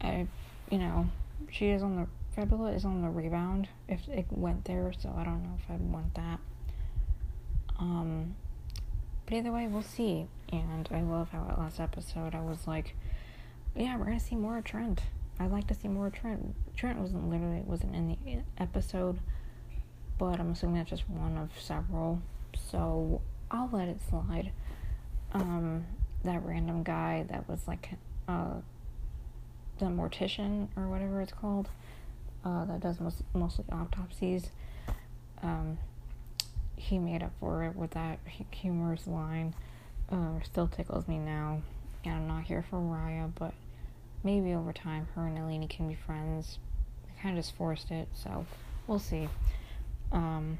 I, 0.00 0.28
you 0.70 0.78
know, 0.78 1.08
she 1.50 1.70
is 1.70 1.82
on 1.82 1.96
the, 1.96 2.06
Fabiola 2.34 2.70
is 2.72 2.84
on 2.84 3.02
the 3.02 3.10
rebound 3.10 3.68
if 3.88 4.06
it 4.08 4.26
went 4.30 4.64
there, 4.64 4.92
so 4.96 5.12
I 5.16 5.24
don't 5.24 5.42
know 5.42 5.58
if 5.58 5.70
I'd 5.70 5.80
want 5.80 6.14
that. 6.14 6.38
Um, 7.78 8.36
but 9.24 9.34
either 9.34 9.50
way, 9.50 9.66
we'll 9.66 9.82
see. 9.82 10.28
And 10.52 10.88
I 10.92 11.00
love 11.02 11.30
how 11.30 11.46
at 11.50 11.58
last 11.58 11.80
episode 11.80 12.34
I 12.34 12.40
was 12.40 12.66
like, 12.66 12.94
yeah, 13.74 13.96
we're 13.96 14.04
gonna 14.04 14.20
see 14.20 14.36
more 14.36 14.58
of 14.58 14.64
Trent. 14.64 15.02
I'd 15.38 15.50
like 15.50 15.66
to 15.66 15.74
see 15.74 15.88
more 15.88 16.06
of 16.06 16.14
Trent. 16.14 16.54
Trent 16.76 16.98
wasn't 16.98 17.28
literally 17.28 17.62
wasn't 17.66 17.94
in 17.94 18.08
the 18.08 18.38
episode, 18.58 19.18
but 20.18 20.40
I'm 20.40 20.52
assuming 20.52 20.76
that's 20.76 20.90
just 20.90 21.08
one 21.08 21.36
of 21.36 21.50
several. 21.60 22.22
So 22.70 23.20
I'll 23.50 23.68
let 23.72 23.88
it 23.88 23.98
slide. 24.08 24.52
Um, 25.32 25.84
that 26.24 26.44
random 26.44 26.82
guy 26.82 27.26
that 27.28 27.48
was 27.48 27.66
like 27.66 27.90
uh, 28.28 28.54
the 29.78 29.86
mortician 29.86 30.68
or 30.76 30.88
whatever 30.88 31.20
it's 31.20 31.32
called 31.32 31.68
uh, 32.44 32.64
that 32.64 32.80
does 32.80 33.00
most, 33.00 33.22
mostly 33.34 33.64
autopsies. 33.72 34.50
Um, 35.42 35.78
he 36.76 36.98
made 36.98 37.22
up 37.22 37.32
for 37.40 37.64
it 37.64 37.74
with 37.74 37.90
that 37.92 38.18
humorous 38.50 39.06
line. 39.06 39.54
Uh, 40.10 40.40
still 40.44 40.68
tickles 40.68 41.08
me 41.08 41.18
now. 41.18 41.60
And 42.04 42.14
I'm 42.14 42.28
not 42.28 42.44
here 42.44 42.64
for 42.68 42.78
Raya, 42.78 43.32
but 43.38 43.52
maybe 44.22 44.54
over 44.54 44.72
time 44.72 45.08
her 45.14 45.26
and 45.26 45.34
Nalini 45.34 45.66
can 45.66 45.88
be 45.88 45.94
friends. 45.94 46.58
They 47.04 47.20
kind 47.20 47.36
of 47.36 47.44
just 47.44 47.56
forced 47.56 47.90
it, 47.90 48.08
so 48.12 48.46
we'll 48.86 48.98
see. 48.98 49.28
Um, 50.12 50.58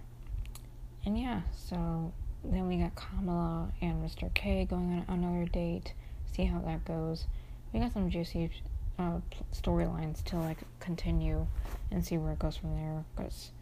and 1.04 1.18
yeah, 1.18 1.42
so 1.52 2.12
then 2.44 2.66
we 2.66 2.76
got 2.78 2.94
Kamala 2.96 3.72
and 3.80 4.04
Mr. 4.04 4.32
K 4.34 4.64
going 4.68 5.04
on 5.08 5.18
another 5.18 5.46
date. 5.46 5.94
See 6.32 6.44
how 6.44 6.58
that 6.60 6.84
goes. 6.84 7.26
We 7.72 7.80
got 7.80 7.92
some 7.92 8.10
juicy 8.10 8.50
uh, 8.98 9.18
storylines 9.52 10.24
to 10.24 10.36
like 10.36 10.58
continue 10.80 11.46
and 11.90 12.04
see 12.04 12.18
where 12.18 12.32
it 12.32 12.38
goes 12.38 12.56
from 12.56 12.74
there. 12.74 13.04
Because 13.14 13.52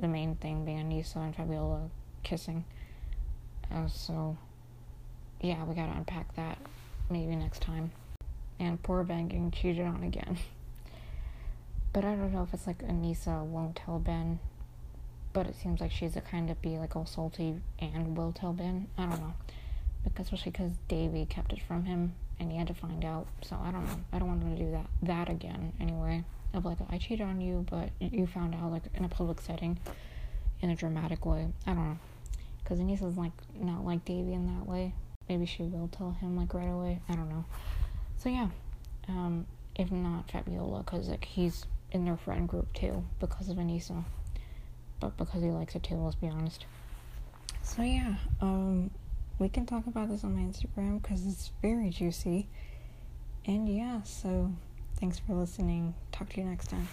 the 0.00 0.08
main 0.08 0.36
thing 0.36 0.64
being 0.64 0.78
Aneesa 0.78 1.16
and 1.16 1.34
Fabiola 1.34 1.90
kissing. 2.22 2.64
Uh, 3.72 3.88
so 3.88 4.36
yeah, 5.40 5.64
we 5.64 5.74
gotta 5.74 5.92
unpack 5.92 6.34
that 6.36 6.58
maybe 7.10 7.34
next 7.36 7.62
time. 7.62 7.92
And 8.58 8.82
poor 8.82 9.04
Ben 9.04 9.28
getting 9.28 9.50
cheated 9.50 9.86
on 9.86 10.02
again. 10.02 10.38
but 11.92 12.04
I 12.04 12.14
don't 12.14 12.32
know 12.32 12.42
if 12.42 12.54
it's 12.54 12.66
like 12.66 12.78
Aneesa 12.78 13.44
won't 13.44 13.76
tell 13.76 13.98
Ben 13.98 14.38
but 15.36 15.46
it 15.46 15.54
seems 15.54 15.82
like 15.82 15.92
she's 15.92 16.14
the 16.14 16.20
kind 16.22 16.48
to 16.48 16.54
be 16.54 16.78
like 16.78 16.96
all 16.96 17.04
salty 17.04 17.56
and 17.78 18.16
will 18.16 18.32
tell 18.32 18.54
Ben. 18.54 18.88
I 18.96 19.02
don't 19.02 19.20
know, 19.20 19.34
because 20.02 20.24
especially 20.24 20.52
because 20.52 20.72
Devi 20.88 21.26
kept 21.26 21.52
it 21.52 21.60
from 21.60 21.84
him 21.84 22.14
and 22.40 22.50
he 22.50 22.56
had 22.56 22.68
to 22.68 22.74
find 22.74 23.04
out. 23.04 23.26
So 23.42 23.54
I 23.62 23.70
don't 23.70 23.84
know. 23.84 24.00
I 24.14 24.18
don't 24.18 24.28
want 24.28 24.42
him 24.42 24.56
to 24.56 24.64
do 24.64 24.70
that 24.70 24.86
that 25.02 25.28
again. 25.28 25.74
Anyway, 25.78 26.24
of 26.54 26.64
like 26.64 26.78
I 26.88 26.96
cheated 26.96 27.26
on 27.26 27.42
you, 27.42 27.66
but 27.68 27.90
you 28.00 28.26
found 28.26 28.54
out 28.54 28.70
like 28.70 28.84
in 28.94 29.04
a 29.04 29.10
public 29.10 29.42
setting, 29.42 29.78
in 30.62 30.70
a 30.70 30.74
dramatic 30.74 31.26
way. 31.26 31.48
I 31.66 31.74
don't 31.74 31.86
know, 31.86 31.98
because 32.64 32.78
Aneesa's 32.78 33.18
like 33.18 33.32
not 33.60 33.84
like 33.84 34.06
Devi 34.06 34.32
in 34.32 34.46
that 34.46 34.66
way. 34.66 34.94
Maybe 35.28 35.46
she 35.46 35.62
will 35.64 35.88
tell 35.88 36.12
him 36.12 36.36
like 36.36 36.54
right 36.54 36.68
away. 36.68 37.00
I 37.08 37.14
don't 37.14 37.28
know. 37.28 37.44
So 38.18 38.28
yeah, 38.28 38.48
um, 39.08 39.46
if 39.74 39.90
not 39.90 40.30
Fabiola, 40.30 40.82
because 40.82 41.08
like 41.08 41.24
he's 41.24 41.66
in 41.92 42.04
their 42.04 42.16
friend 42.16 42.48
group 42.48 42.72
too 42.72 43.04
because 43.20 43.48
of 43.48 43.56
Aneesa 43.56 44.04
but 45.00 45.16
because 45.16 45.42
he 45.42 45.50
likes 45.50 45.74
it 45.74 45.82
too, 45.82 45.96
let's 45.96 46.16
be 46.16 46.28
honest. 46.28 46.66
So 47.62 47.82
yeah, 47.82 48.14
um, 48.40 48.90
we 49.38 49.48
can 49.48 49.66
talk 49.66 49.86
about 49.86 50.08
this 50.08 50.24
on 50.24 50.34
my 50.34 50.42
Instagram 50.42 51.02
because 51.02 51.26
it's 51.26 51.52
very 51.62 51.90
juicy. 51.90 52.48
And 53.44 53.68
yeah, 53.68 54.02
so 54.02 54.52
thanks 54.98 55.18
for 55.18 55.34
listening. 55.34 55.94
Talk 56.12 56.30
to 56.30 56.40
you 56.40 56.46
next 56.46 56.68
time. 56.68 56.88